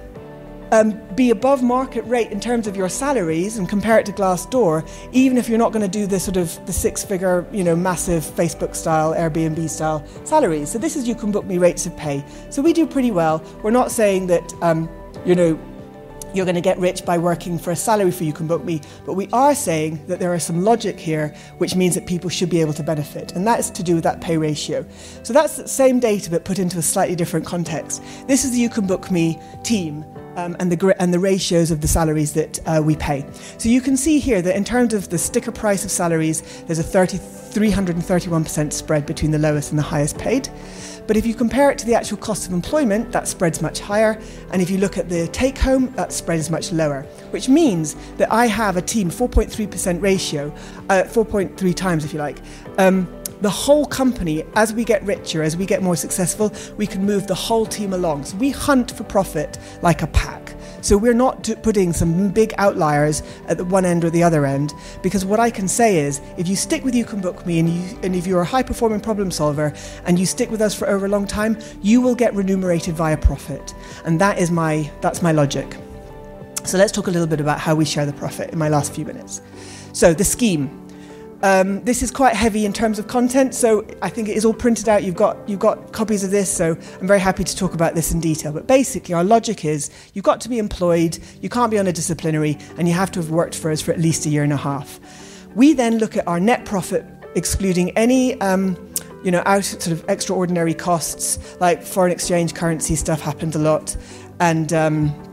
um, 0.71 0.99
be 1.15 1.29
above 1.29 1.63
market 1.63 2.03
rate 2.05 2.31
in 2.31 2.39
terms 2.39 2.67
of 2.67 2.75
your 2.75 2.89
salaries 2.89 3.57
and 3.57 3.67
compare 3.67 3.99
it 3.99 4.05
to 4.07 4.11
Glassdoor, 4.11 4.87
even 5.11 5.37
if 5.37 5.49
you're 5.49 5.57
not 5.57 5.71
going 5.71 5.83
to 5.83 5.87
do 5.87 6.05
the 6.05 6.19
sort 6.19 6.37
of 6.37 6.65
the 6.65 6.73
six-figure, 6.73 7.45
you 7.51 7.63
know, 7.63 7.75
massive 7.75 8.23
Facebook 8.23 8.75
style, 8.75 9.13
Airbnb 9.13 9.69
style 9.69 10.05
salaries. 10.25 10.69
So 10.69 10.77
this 10.77 10.95
is 10.95 11.07
you 11.07 11.15
can 11.15 11.31
book 11.31 11.45
me 11.45 11.57
rates 11.57 11.85
of 11.85 11.95
pay. 11.97 12.23
So 12.49 12.61
we 12.61 12.73
do 12.73 12.85
pretty 12.85 13.11
well. 13.11 13.43
We're 13.63 13.71
not 13.71 13.91
saying 13.91 14.27
that, 14.27 14.53
um, 14.61 14.89
you 15.25 15.35
know, 15.35 15.59
you're 16.33 16.45
going 16.45 16.55
to 16.55 16.61
get 16.61 16.77
rich 16.77 17.05
by 17.05 17.17
working 17.17 17.57
for 17.57 17.71
a 17.71 17.75
salary 17.75 18.11
for 18.11 18.23
you 18.23 18.33
can 18.33 18.47
book 18.47 18.63
me 18.63 18.81
but 19.05 19.13
we 19.13 19.29
are 19.31 19.55
saying 19.55 20.05
that 20.07 20.19
there 20.19 20.35
is 20.35 20.43
some 20.43 20.61
logic 20.63 20.99
here 20.99 21.33
which 21.57 21.73
means 21.73 21.95
that 21.95 22.05
people 22.05 22.29
should 22.29 22.49
be 22.49 22.59
able 22.59 22.73
to 22.73 22.83
benefit 22.83 23.31
and 23.33 23.47
that's 23.47 23.69
to 23.69 23.81
do 23.81 23.95
with 23.95 24.03
that 24.03 24.19
pay 24.19 24.37
ratio 24.37 24.85
so 25.23 25.31
that's 25.31 25.55
the 25.55 25.67
same 25.67 25.99
data 25.99 26.29
but 26.29 26.43
put 26.43 26.59
into 26.59 26.77
a 26.77 26.81
slightly 26.81 27.15
different 27.15 27.45
context 27.45 28.03
this 28.27 28.43
is 28.43 28.51
the 28.51 28.57
you 28.57 28.69
can 28.69 28.85
book 28.85 29.09
me 29.09 29.39
team 29.63 30.05
um, 30.37 30.55
and 30.59 30.71
the 30.71 30.95
and 31.01 31.13
the 31.13 31.19
ratios 31.19 31.71
of 31.71 31.81
the 31.81 31.87
salaries 31.87 32.33
that 32.33 32.59
uh, 32.65 32.81
we 32.81 32.95
pay. 32.95 33.25
So 33.57 33.67
you 33.67 33.81
can 33.81 33.97
see 33.97 34.19
here 34.19 34.41
that 34.41 34.55
in 34.55 34.63
terms 34.63 34.93
of 34.93 35.09
the 35.09 35.17
sticker 35.17 35.51
price 35.51 35.83
of 35.83 35.91
salaries, 35.91 36.63
there's 36.67 36.79
a 36.79 36.83
30, 36.83 37.17
331% 37.17 38.71
spread 38.71 39.05
between 39.05 39.31
the 39.31 39.39
lowest 39.39 39.71
and 39.71 39.79
the 39.79 39.83
highest 39.83 40.17
paid. 40.17 40.47
But 41.07 41.15
if 41.15 41.25
you 41.25 41.33
compare 41.33 41.71
it 41.71 41.77
to 41.79 41.85
the 41.85 41.95
actual 41.95 42.17
cost 42.17 42.47
of 42.47 42.53
employment, 42.53 43.13
that 43.13 43.29
spread's 43.29 43.61
much 43.61 43.79
higher. 43.79 44.21
And 44.51 44.61
if 44.61 44.69
you 44.69 44.77
look 44.77 44.97
at 44.97 45.07
the 45.07 45.27
take 45.29 45.57
home, 45.57 45.91
that 45.95 46.11
spread 46.11 46.37
is 46.37 46.49
much 46.49 46.73
lower, 46.73 47.03
which 47.31 47.47
means 47.47 47.95
that 48.17 48.31
I 48.31 48.45
have 48.47 48.75
a 48.75 48.81
team 48.81 49.09
4.3% 49.09 50.01
ratio, 50.01 50.53
uh, 50.89 51.03
4.3 51.03 51.73
times 51.73 52.03
if 52.03 52.11
you 52.11 52.19
like. 52.19 52.39
Um, 52.77 53.07
the 53.41 53.49
whole 53.49 53.85
company, 53.85 54.43
as 54.55 54.73
we 54.73 54.83
get 54.83 55.03
richer, 55.03 55.43
as 55.43 55.55
we 55.55 55.65
get 55.65 55.83
more 55.83 55.95
successful, 55.95 56.51
we 56.77 56.87
can 56.87 57.05
move 57.05 57.27
the 57.27 57.35
whole 57.35 57.65
team 57.65 57.93
along. 57.93 58.25
So 58.25 58.37
we 58.37 58.49
hunt 58.49 58.91
for 58.91 59.03
profit 59.03 59.57
like 59.81 60.01
a 60.01 60.07
pack. 60.07 60.55
So 60.81 60.95
we're 60.95 61.13
not 61.13 61.49
putting 61.63 61.91
some 61.91 62.29
big 62.29 62.53
outliers 62.57 63.21
at 63.47 63.57
the 63.57 63.65
one 63.65 63.83
end 63.83 64.05
or 64.05 64.09
the 64.09 64.23
other 64.23 64.45
end, 64.45 64.73
because 65.01 65.25
what 65.25 65.39
I 65.39 65.49
can 65.49 65.67
say 65.67 65.99
is, 65.99 66.21
if 66.37 66.47
you 66.47 66.55
stick 66.55 66.85
with 66.85 66.95
You 66.95 67.03
Can 67.03 67.19
Book 67.19 67.45
Me, 67.45 67.59
and, 67.59 67.69
you, 67.69 67.99
and 68.03 68.15
if 68.15 68.25
you're 68.25 68.41
a 68.41 68.45
high 68.45 68.63
performing 68.63 69.01
problem 69.01 69.29
solver, 69.29 69.73
and 70.05 70.17
you 70.17 70.25
stick 70.25 70.49
with 70.49 70.61
us 70.61 70.73
for 70.73 70.87
over 70.87 71.05
a 71.05 71.09
long 71.09 71.27
time, 71.27 71.57
you 71.81 71.99
will 71.99 72.15
get 72.15 72.33
remunerated 72.35 72.95
via 72.95 73.17
profit, 73.17 73.73
and 74.05 74.21
that 74.21 74.37
is 74.37 74.49
my 74.51 74.89
that's 75.01 75.21
my 75.21 75.31
logic. 75.31 75.77
So 76.63 76.77
let's 76.77 76.91
talk 76.91 77.07
a 77.07 77.11
little 77.11 77.27
bit 77.27 77.41
about 77.41 77.59
how 77.59 77.75
we 77.75 77.83
share 77.83 78.05
the 78.05 78.13
profit 78.13 78.51
in 78.51 78.57
my 78.57 78.69
last 78.69 78.93
few 78.93 79.03
minutes. 79.03 79.41
So 79.93 80.13
the 80.13 80.23
scheme. 80.23 80.86
Um, 81.43 81.83
this 81.83 82.01
is 82.01 82.09
quite 82.09 82.35
heavy 82.35 82.65
in 82.65 82.73
terms 82.73 82.97
of 82.97 83.07
content, 83.07 83.53
so 83.53 83.85
I 84.01 84.09
think 84.09 84.27
it 84.27 84.35
is 84.35 84.43
all 84.43 84.53
printed 84.53 84.89
out. 84.89 85.03
You've 85.03 85.15
got 85.15 85.37
you've 85.47 85.59
got 85.59 85.93
copies 85.93 86.23
of 86.23 86.31
this, 86.31 86.51
so 86.51 86.75
I'm 86.99 87.07
very 87.07 87.19
happy 87.19 87.43
to 87.43 87.55
talk 87.55 87.75
about 87.75 87.93
this 87.93 88.11
in 88.11 88.19
detail. 88.19 88.51
But 88.51 88.65
basically, 88.65 89.13
our 89.13 89.23
logic 89.23 89.63
is 89.63 89.91
you've 90.13 90.25
got 90.25 90.41
to 90.41 90.49
be 90.49 90.57
employed, 90.57 91.19
you 91.41 91.49
can't 91.49 91.69
be 91.69 91.77
on 91.77 91.85
a 91.85 91.93
disciplinary, 91.93 92.57
and 92.77 92.87
you 92.87 92.93
have 92.95 93.11
to 93.11 93.19
have 93.19 93.29
worked 93.29 93.55
for 93.55 93.69
us 93.69 93.81
for 93.81 93.91
at 93.91 93.99
least 93.99 94.25
a 94.25 94.29
year 94.29 94.43
and 94.43 94.53
a 94.53 94.57
half. 94.57 94.99
We 95.53 95.73
then 95.73 95.99
look 95.99 96.17
at 96.17 96.27
our 96.27 96.39
net 96.39 96.65
profit, 96.65 97.05
excluding 97.35 97.91
any. 97.91 98.39
Um, 98.41 98.75
you 99.23 99.31
know, 99.31 99.41
out 99.45 99.65
sort 99.65 99.87
of 99.87 100.05
extraordinary 100.07 100.75
costs 100.75 101.57
like 101.59 101.81
foreign 101.81 102.11
exchange 102.11 102.53
currency 102.53 102.95
stuff 102.95 103.19
happens 103.19 103.55
a 103.55 103.59
lot, 103.59 103.97
and 104.39 104.71
um, 104.71 105.26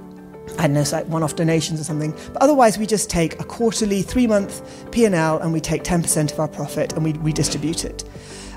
I 0.58 0.66
know, 0.66 0.80
it's 0.80 0.92
like 0.92 1.06
one-off 1.06 1.37
donations 1.37 1.80
or 1.80 1.84
something. 1.84 2.12
But 2.32 2.42
otherwise, 2.42 2.78
we 2.78 2.87
just 2.87 3.11
take 3.11 3.40
a 3.40 3.44
quarterly, 3.44 4.02
three-month 4.02 4.90
P&L 4.92 5.38
and 5.38 5.52
we 5.52 5.61
take 5.61 5.82
10% 5.82 6.32
of 6.32 6.40
our 6.40 6.49
profit 6.49 6.92
and 6.92 7.04
we 7.04 7.12
redistribute 7.14 7.84
it. 7.84 8.04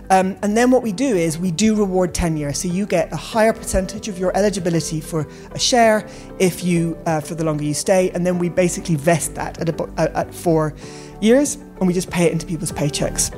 Um, 0.10 0.38
and 0.42 0.56
then 0.56 0.72
what 0.72 0.84
we 0.84 0.94
do 0.94 1.16
is 1.16 1.38
we 1.38 1.52
do 1.52 1.76
reward 1.76 2.14
tenure. 2.14 2.54
So 2.54 2.68
you 2.68 2.86
get 2.86 3.12
a 3.12 3.18
higher 3.18 3.54
percentage 3.54 4.08
of 4.08 4.18
your 4.18 4.36
eligibility 4.38 5.02
for 5.02 5.28
a 5.52 5.60
share 5.60 6.08
if 6.40 6.64
you 6.64 6.98
uh, 7.06 7.20
for 7.20 7.36
the 7.36 7.44
longer 7.44 7.64
you 7.64 7.74
stay, 7.74 8.10
and 8.12 8.26
then 8.26 8.40
we 8.40 8.50
basically 8.50 8.96
vest 8.96 9.36
that 9.36 9.60
at, 9.60 9.70
a, 9.70 10.18
at 10.18 10.34
four 10.34 10.74
years, 11.20 11.56
and 11.56 11.88
we 11.88 11.94
just 11.94 12.10
pay 12.10 12.26
it 12.26 12.32
into 12.32 12.46
people's 12.46 12.72
paychecks. 12.72 13.34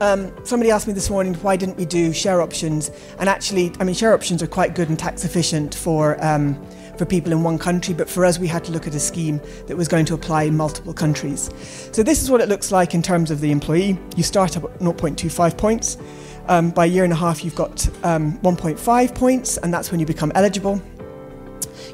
Um, 0.00 0.34
somebody 0.44 0.70
asked 0.70 0.86
me 0.86 0.92
this 0.92 1.08
morning 1.08 1.34
why 1.34 1.56
didn't 1.56 1.76
we 1.76 1.86
do 1.86 2.12
share 2.12 2.42
options, 2.42 2.90
and 3.18 3.28
actually, 3.28 3.72
I 3.80 3.84
mean, 3.84 3.94
share 3.94 4.12
options 4.12 4.42
are 4.42 4.46
quite 4.46 4.74
good 4.74 4.88
and 4.88 4.98
tax 4.98 5.24
efficient 5.24 5.74
for. 5.74 6.22
Um, 6.24 6.62
for 6.98 7.04
people 7.04 7.32
in 7.32 7.42
one 7.42 7.58
country, 7.58 7.94
but 7.94 8.08
for 8.08 8.24
us, 8.24 8.38
we 8.38 8.46
had 8.46 8.64
to 8.64 8.72
look 8.72 8.86
at 8.86 8.94
a 8.94 9.00
scheme 9.00 9.40
that 9.66 9.76
was 9.76 9.88
going 9.88 10.04
to 10.06 10.14
apply 10.14 10.44
in 10.44 10.56
multiple 10.56 10.94
countries. 10.94 11.50
So, 11.92 12.02
this 12.02 12.22
is 12.22 12.30
what 12.30 12.40
it 12.40 12.48
looks 12.48 12.70
like 12.72 12.94
in 12.94 13.02
terms 13.02 13.30
of 13.30 13.40
the 13.40 13.50
employee. 13.50 13.98
You 14.16 14.22
start 14.22 14.56
up 14.56 14.64
at 14.64 14.78
0.25 14.78 15.56
points. 15.56 15.98
Um, 16.46 16.70
by 16.70 16.84
a 16.84 16.88
year 16.88 17.04
and 17.04 17.12
a 17.12 17.16
half, 17.16 17.42
you've 17.42 17.54
got 17.54 17.88
um, 18.04 18.38
1.5 18.40 19.14
points, 19.14 19.56
and 19.58 19.72
that's 19.72 19.90
when 19.90 19.98
you 19.98 20.06
become 20.06 20.30
eligible. 20.34 20.80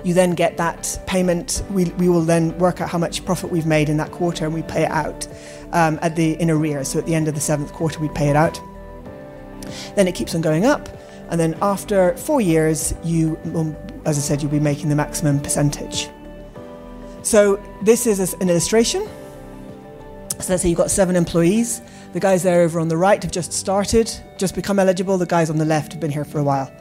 You 0.02 0.14
then 0.14 0.34
get 0.34 0.56
that 0.56 1.00
payment. 1.06 1.62
We, 1.70 1.84
we 1.84 2.08
will 2.08 2.22
then 2.22 2.56
work 2.58 2.80
out 2.80 2.88
how 2.88 2.98
much 2.98 3.24
profit 3.24 3.50
we've 3.50 3.66
made 3.66 3.88
in 3.88 3.96
that 3.98 4.10
quarter, 4.10 4.44
and 4.46 4.54
we 4.54 4.62
pay 4.62 4.84
it 4.84 4.90
out 4.90 5.26
um, 5.72 5.98
at 6.02 6.16
the 6.16 6.40
in 6.40 6.50
arrears. 6.50 6.88
So 6.88 6.98
at 6.98 7.06
the 7.06 7.14
end 7.14 7.28
of 7.28 7.34
the 7.34 7.40
seventh 7.40 7.72
quarter, 7.72 8.00
we 8.00 8.08
pay 8.08 8.28
it 8.28 8.36
out. 8.36 8.60
Then 9.94 10.08
it 10.08 10.14
keeps 10.14 10.34
on 10.34 10.40
going 10.40 10.64
up, 10.64 10.88
and 11.30 11.38
then 11.38 11.56
after 11.62 12.16
four 12.16 12.40
years, 12.40 12.94
you 13.04 13.38
as 14.04 14.18
I 14.18 14.20
said, 14.20 14.42
you'll 14.42 14.50
be 14.50 14.60
making 14.60 14.88
the 14.88 14.96
maximum 14.96 15.40
percentage. 15.40 16.08
So 17.22 17.62
this 17.82 18.06
is 18.06 18.34
an 18.34 18.48
illustration. 18.48 19.06
So 20.40 20.52
let's 20.52 20.62
say 20.62 20.68
you've 20.70 20.78
got 20.78 20.90
seven 20.90 21.16
employees. 21.16 21.82
The 22.12 22.20
guys 22.20 22.42
there 22.42 22.62
over 22.62 22.80
on 22.80 22.88
the 22.88 22.96
right 22.96 23.22
have 23.22 23.30
just 23.30 23.52
started, 23.52 24.10
just 24.38 24.54
become 24.54 24.78
eligible. 24.78 25.18
The 25.18 25.26
guys 25.26 25.50
on 25.50 25.58
the 25.58 25.64
left 25.64 25.92
have 25.92 26.00
been 26.00 26.10
here 26.10 26.24
for 26.24 26.38
a 26.38 26.42
while. 26.42 26.72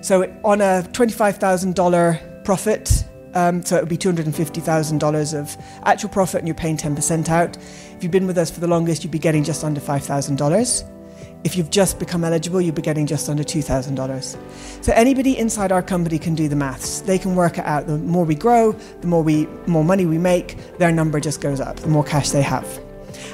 So 0.00 0.22
on 0.44 0.60
a 0.60 0.86
$25,000 0.92 2.44
profit, 2.44 3.04
um, 3.34 3.62
so 3.64 3.76
it 3.76 3.80
would 3.80 3.88
be 3.88 3.98
$250,000 3.98 5.38
of 5.38 5.56
actual 5.84 6.08
profit 6.08 6.38
and 6.38 6.48
you're 6.48 6.54
paying 6.54 6.76
10% 6.76 7.28
out. 7.28 7.56
If 7.56 8.02
you've 8.02 8.12
been 8.12 8.26
with 8.26 8.38
us 8.38 8.50
for 8.50 8.60
the 8.60 8.68
longest, 8.68 9.02
you'd 9.02 9.10
be 9.10 9.18
getting 9.18 9.44
just 9.44 9.64
under 9.64 9.80
$5,000. 9.80 10.97
If 11.44 11.56
you've 11.56 11.70
just 11.70 11.98
become 11.98 12.24
eligible, 12.24 12.60
you'll 12.60 12.74
be 12.74 12.82
getting 12.82 13.06
just 13.06 13.28
under 13.28 13.44
$2,000. 13.44 14.84
So 14.84 14.92
anybody 14.92 15.38
inside 15.38 15.70
our 15.70 15.82
company 15.82 16.18
can 16.18 16.34
do 16.34 16.48
the 16.48 16.56
maths. 16.56 17.00
They 17.00 17.18
can 17.18 17.36
work 17.36 17.58
it 17.58 17.64
out. 17.64 17.86
The 17.86 17.98
more 17.98 18.24
we 18.24 18.34
grow, 18.34 18.72
the 18.72 19.06
more 19.06 19.22
we 19.22 19.46
more 19.66 19.84
money 19.84 20.04
we 20.04 20.18
make, 20.18 20.56
their 20.78 20.90
number 20.90 21.20
just 21.20 21.40
goes 21.40 21.60
up, 21.60 21.76
the 21.76 21.88
more 21.88 22.04
cash 22.04 22.30
they 22.30 22.42
have. 22.42 22.66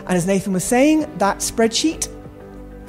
And 0.07 0.17
as 0.17 0.27
Nathan 0.27 0.53
was 0.53 0.65
saying, 0.65 1.01
that 1.19 1.39
spreadsheet 1.39 2.09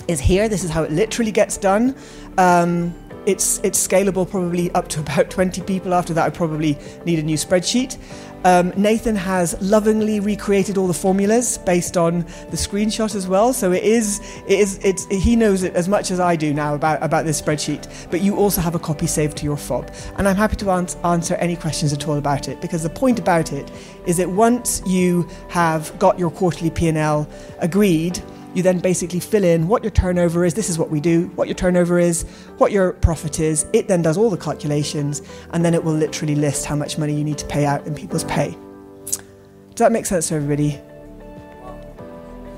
is 0.08 0.20
here. 0.20 0.50
This 0.50 0.64
is 0.64 0.70
how 0.70 0.84
it 0.84 0.92
literally 0.92 1.32
gets 1.32 1.58
done. 1.58 1.96
Um, 2.38 2.94
it's 3.26 3.60
it's 3.64 3.86
scalable 3.86 4.30
probably 4.30 4.72
up 4.72 4.88
to 4.90 5.00
about 5.06 5.30
20 5.30 5.62
people. 5.62 5.94
After 5.94 6.14
that 6.14 6.26
i 6.26 6.30
probably 6.30 6.78
need 7.06 7.20
a 7.20 7.24
new 7.24 7.38
spreadsheet. 7.38 7.98
Um, 8.44 8.72
nathan 8.78 9.16
has 9.16 9.60
lovingly 9.60 10.20
recreated 10.20 10.78
all 10.78 10.86
the 10.86 10.94
formulas 10.94 11.58
based 11.58 11.98
on 11.98 12.20
the 12.52 12.58
screenshot 12.58 13.16
as 13.16 13.28
well. 13.28 13.54
So 13.54 13.72
it 13.72 13.84
is 13.84 14.20
it 14.48 14.60
is 14.60 14.80
it's 14.84 15.06
he 15.08 15.36
knows 15.36 15.64
it 15.64 15.74
as 15.76 15.88
much 15.88 16.12
as 16.12 16.20
i 16.20 16.36
do 16.36 16.54
now 16.54 16.76
about 16.76 17.02
about 17.02 17.26
this 17.26 17.42
spreadsheet. 17.42 17.88
But 18.12 18.22
you 18.22 18.36
also 18.36 18.62
have 18.62 18.76
a 18.76 18.80
copy 18.80 19.08
saved 19.08 19.38
to 19.38 19.46
your 19.46 19.58
fob. 19.58 19.92
And 20.18 20.28
i'm 20.28 20.36
happy 20.36 20.56
to 20.58 20.70
ans- 20.70 20.98
answer 21.04 21.36
any 21.36 21.56
questions 21.56 21.92
at 21.92 22.08
all 22.08 22.18
about 22.18 22.48
it. 22.48 22.62
Because 22.62 22.84
the 22.84 22.90
point 22.90 23.18
about 23.18 23.52
it 23.52 23.72
is 24.06 24.18
that 24.18 24.30
once 24.30 24.84
you 24.86 25.28
have 25.50 25.98
got 25.98 26.20
your 26.20 26.30
quarterly 26.30 26.70
p&l 26.70 27.28
agreed 27.60 28.22
you 28.56 28.64
then 28.64 28.80
basically 28.80 29.20
fill 29.20 29.44
in 29.44 29.68
what 29.68 29.84
your 29.84 29.92
turnover 29.92 30.46
is. 30.46 30.54
This 30.54 30.70
is 30.70 30.80
what 30.80 30.90
we 30.90 31.00
do, 31.00 31.28
what 31.36 31.48
your 31.48 31.56
turnover 31.56 32.00
is, 32.00 32.24
what 32.58 32.72
your 32.72 32.94
profit 32.94 33.40
is. 33.40 33.66
It 33.74 33.88
then 33.88 34.02
does 34.02 34.18
all 34.18 34.30
the 34.30 34.38
calculations 34.38 35.22
and 35.52 35.64
then 35.64 35.74
it 35.74 35.84
will 35.84 35.94
literally 35.94 36.36
list 36.36 36.66
how 36.66 36.76
much 36.76 36.98
money 36.98 37.14
you 37.14 37.24
need 37.24 37.38
to 37.38 37.46
pay 37.46 37.66
out 37.66 37.86
in 37.86 37.94
people's 37.94 38.24
pay. 38.24 38.58
Does 39.06 39.80
that 39.80 39.92
make 39.92 40.06
sense 40.06 40.30
to 40.30 40.36
everybody? 40.36 40.80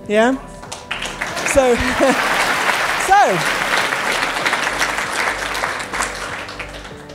Yeah? 0.08 0.38
So, 1.48 1.76
so. 3.08 3.58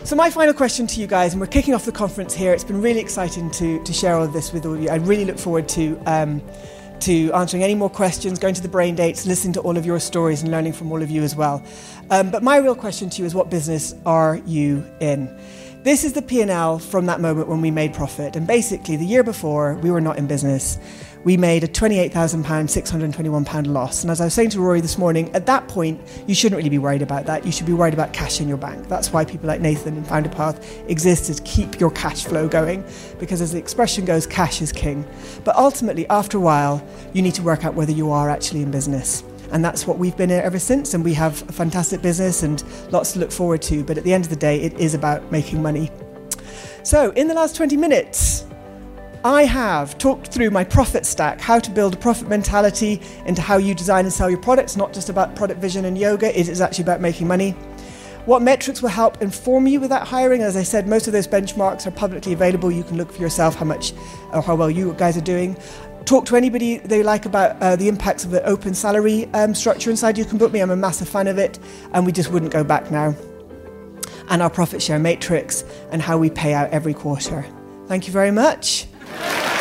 So, 0.05 0.17
my 0.17 0.29
final 0.29 0.53
question 0.53 0.87
to 0.89 1.01
you 1.01 1.07
guys, 1.07 1.33
and 1.33 1.41
we're 1.41 1.47
kicking 1.47 1.73
off 1.73 1.87
the 1.87 1.93
conference 1.93 2.35
here. 2.35 2.53
It's 2.53 2.65
been 2.65 2.83
really 2.83 3.01
exciting 3.01 3.51
to, 3.53 3.83
to 3.83 3.93
share 3.93 4.17
all 4.17 4.25
of 4.25 4.33
this 4.33 4.53
with 4.53 4.67
all 4.67 4.75
of 4.75 4.83
you. 4.83 4.91
I 4.91 4.97
really 4.97 5.25
look 5.25 5.39
forward 5.39 5.69
to 5.71 5.99
um, 6.05 6.43
to 7.03 7.33
answering 7.33 7.63
any 7.63 7.75
more 7.75 7.91
questions, 7.91 8.39
going 8.39 8.55
to 8.55 8.63
the 8.63 8.69
brain 8.69 8.95
dates, 8.95 9.27
listening 9.27 9.53
to 9.55 9.61
all 9.61 9.77
of 9.77 9.85
your 9.85 9.99
stories 9.99 10.43
and 10.43 10.51
learning 10.51 10.73
from 10.73 10.91
all 10.93 11.03
of 11.03 11.11
you 11.11 11.23
as 11.23 11.35
well. 11.35 11.63
Um, 12.11 12.31
but 12.31 12.43
my 12.43 12.57
real 12.59 12.75
question 12.75 13.11
to 13.11 13.21
you 13.21 13.27
is 13.27 13.35
what 13.35 13.51
business 13.51 13.95
are 14.07 14.37
you 14.47 14.85
in? 15.01 15.29
This 15.83 16.05
is 16.05 16.13
the 16.13 16.23
P&L 16.23 16.79
from 16.79 17.07
that 17.07 17.21
moment 17.21 17.49
when 17.49 17.61
we 17.61 17.73
made 17.73 17.93
profit. 17.93 18.37
And 18.37 18.47
basically, 18.47 18.95
the 18.97 19.05
year 19.05 19.25
before, 19.25 19.75
we 19.75 19.91
were 19.91 20.01
not 20.01 20.17
in 20.17 20.29
business 20.29 20.79
we 21.25 21.37
made 21.37 21.63
a 21.63 21.69
£28,000, 21.69 22.43
£621 22.43 23.67
loss. 23.67 24.03
And 24.03 24.11
as 24.11 24.21
I 24.21 24.25
was 24.25 24.35
saying 24.35 24.51
to 24.51 24.61
Rory 24.61 24.81
this 24.81 24.99
morning, 24.99 25.33
at 25.35 25.47
that 25.47 25.69
point, 25.69 26.01
you 26.27 26.35
shouldn't 26.35 26.57
really 26.57 26.69
be 26.69 26.79
worried 26.79 27.03
about 27.03 27.27
that. 27.27 27.47
You 27.47 27.53
should 27.53 27.67
be 27.67 27.73
worried 27.73 27.95
about 27.95 28.13
cash 28.13 28.41
in 28.41 28.49
your 28.49 28.57
bank. 28.57 28.89
That's 28.89 29.13
why 29.13 29.25
people 29.25 29.47
like 29.47 29.61
Nathan 29.61 29.97
and 29.97 30.07
Founderpath 30.07 30.89
exist 30.91 31.33
to 31.33 31.43
keep 31.45 31.79
your 31.79 31.91
cash 31.91 32.25
flow 32.25 32.49
going, 32.49 32.85
because 33.19 33.41
as 33.41 33.53
the 33.53 33.59
expression 33.59 34.05
goes, 34.05 34.27
cash 34.27 34.61
is 34.61 34.73
king. 34.73 35.07
But 35.45 35.57
ultimately, 35.57 36.09
after 36.09 36.39
a 36.39 36.41
while, 36.41 36.85
you 37.13 37.23
need 37.23 37.35
to 37.35 37.43
work 37.43 37.65
out 37.65 37.75
whether 37.75 37.93
you 37.93 38.11
are 38.11 38.29
actually 38.29 38.63
in 38.63 38.71
business. 38.71 39.23
And 39.53 39.65
that's 39.65 39.87
what 39.87 39.99
we've 39.99 40.17
been 40.17 40.31
ever 40.31 40.59
since. 40.59 40.95
And 40.95 41.05
we 41.05 41.15
have 41.15 41.49
a 41.49 41.53
fantastic 41.53 42.01
business 42.01 42.43
and 42.43 42.65
lots 42.91 43.13
to 43.13 43.19
look 43.19 43.31
forward 43.31 43.61
to. 43.63 43.85
But 43.85 43.99
at 43.99 44.05
the 44.05 44.13
end 44.13 44.25
of 44.25 44.31
the 44.31 44.37
day, 44.37 44.61
it 44.61 44.73
is 44.81 44.95
about 44.95 45.31
making 45.31 45.63
money. 45.63 45.91
So, 46.85 47.11
in 47.11 47.29
the 47.29 47.35
last 47.35 47.55
20 47.55 47.77
minutes, 47.77 48.42
I 49.25 49.45
have 49.45 49.99
talked 49.99 50.33
through 50.33 50.51
my 50.51 50.65
profit 50.65 51.07
stack, 51.07 51.41
how 51.41 51.61
to 51.61 51.71
build 51.71 51.95
a 51.95 51.97
profit 51.97 52.29
mentality 52.29 53.01
into 53.25 53.41
how 53.41 53.57
you 53.57 53.73
design 53.73 54.05
and 54.05 54.13
sell 54.13 54.29
your 54.29 54.41
products, 54.41 54.77
not 54.77 54.93
just 54.93 55.11
about 55.11 55.37
product 55.37 55.61
vision 55.61 55.85
and 55.85 55.97
yoga, 55.97 56.37
it 56.37 56.49
is 56.49 56.61
actually 56.61 56.83
about 56.83 57.01
making 57.01 57.29
money. 57.29 57.53
What 58.27 58.43
metrics 58.43 58.83
will 58.83 58.89
help 58.89 59.23
inform 59.23 59.69
you 59.69 59.79
with 59.79 59.91
that 59.91 60.09
hiring? 60.09 60.43
As 60.43 60.57
I 60.57 60.65
said, 60.65 60.89
most 60.89 61.07
of 61.07 61.13
those 61.13 61.29
benchmarks 61.29 61.87
are 61.87 61.93
publicly 61.93 62.33
available. 62.33 62.73
You 62.73 62.83
can 62.83 62.97
look 62.97 63.13
for 63.13 63.21
yourself 63.21 63.55
how 63.55 63.65
much 63.65 63.93
or 64.33 64.43
how 64.43 64.57
well 64.57 64.71
you 64.71 64.93
guys 64.95 65.17
are 65.17 65.23
doing. 65.23 65.57
Talk 66.05 66.27
to 66.27 66.37
anybody 66.37 66.79
they 66.79 67.05
like 67.05 67.25
about 67.25 67.63
uh, 67.63 67.77
the 67.77 67.87
impacts 67.87 68.25
of 68.25 68.33
the 68.33 68.45
open 68.45 68.75
salary 68.75 69.27
um, 69.35 69.55
structure 69.55 69.91
inside 69.91 70.19
You 70.19 70.25
Can 70.25 70.37
Book 70.37 70.51
Me. 70.51 70.59
I'm 70.59 70.71
a 70.71 70.77
massive 70.77 71.09
fan 71.09 71.29
of 71.29 71.39
it, 71.39 71.61
and 71.93 72.05
we 72.05 72.11
just 72.11 72.33
wouldn't 72.33 72.53
go 72.53 72.65
back 72.65 72.91
now. 72.91 73.15
And 74.31 74.43
our 74.43 74.51
profit 74.51 74.83
share 74.83 74.99
matrix 74.99 75.63
and 75.93 76.03
how 76.03 76.19
we 76.19 76.29
pay 76.29 76.55
out 76.55 76.71
every 76.71 76.95
quarter. 76.95 77.45
Thank 77.87 78.09
you 78.09 78.13
very 78.13 78.33
much. 78.33 78.87
Yeah. 79.21 79.52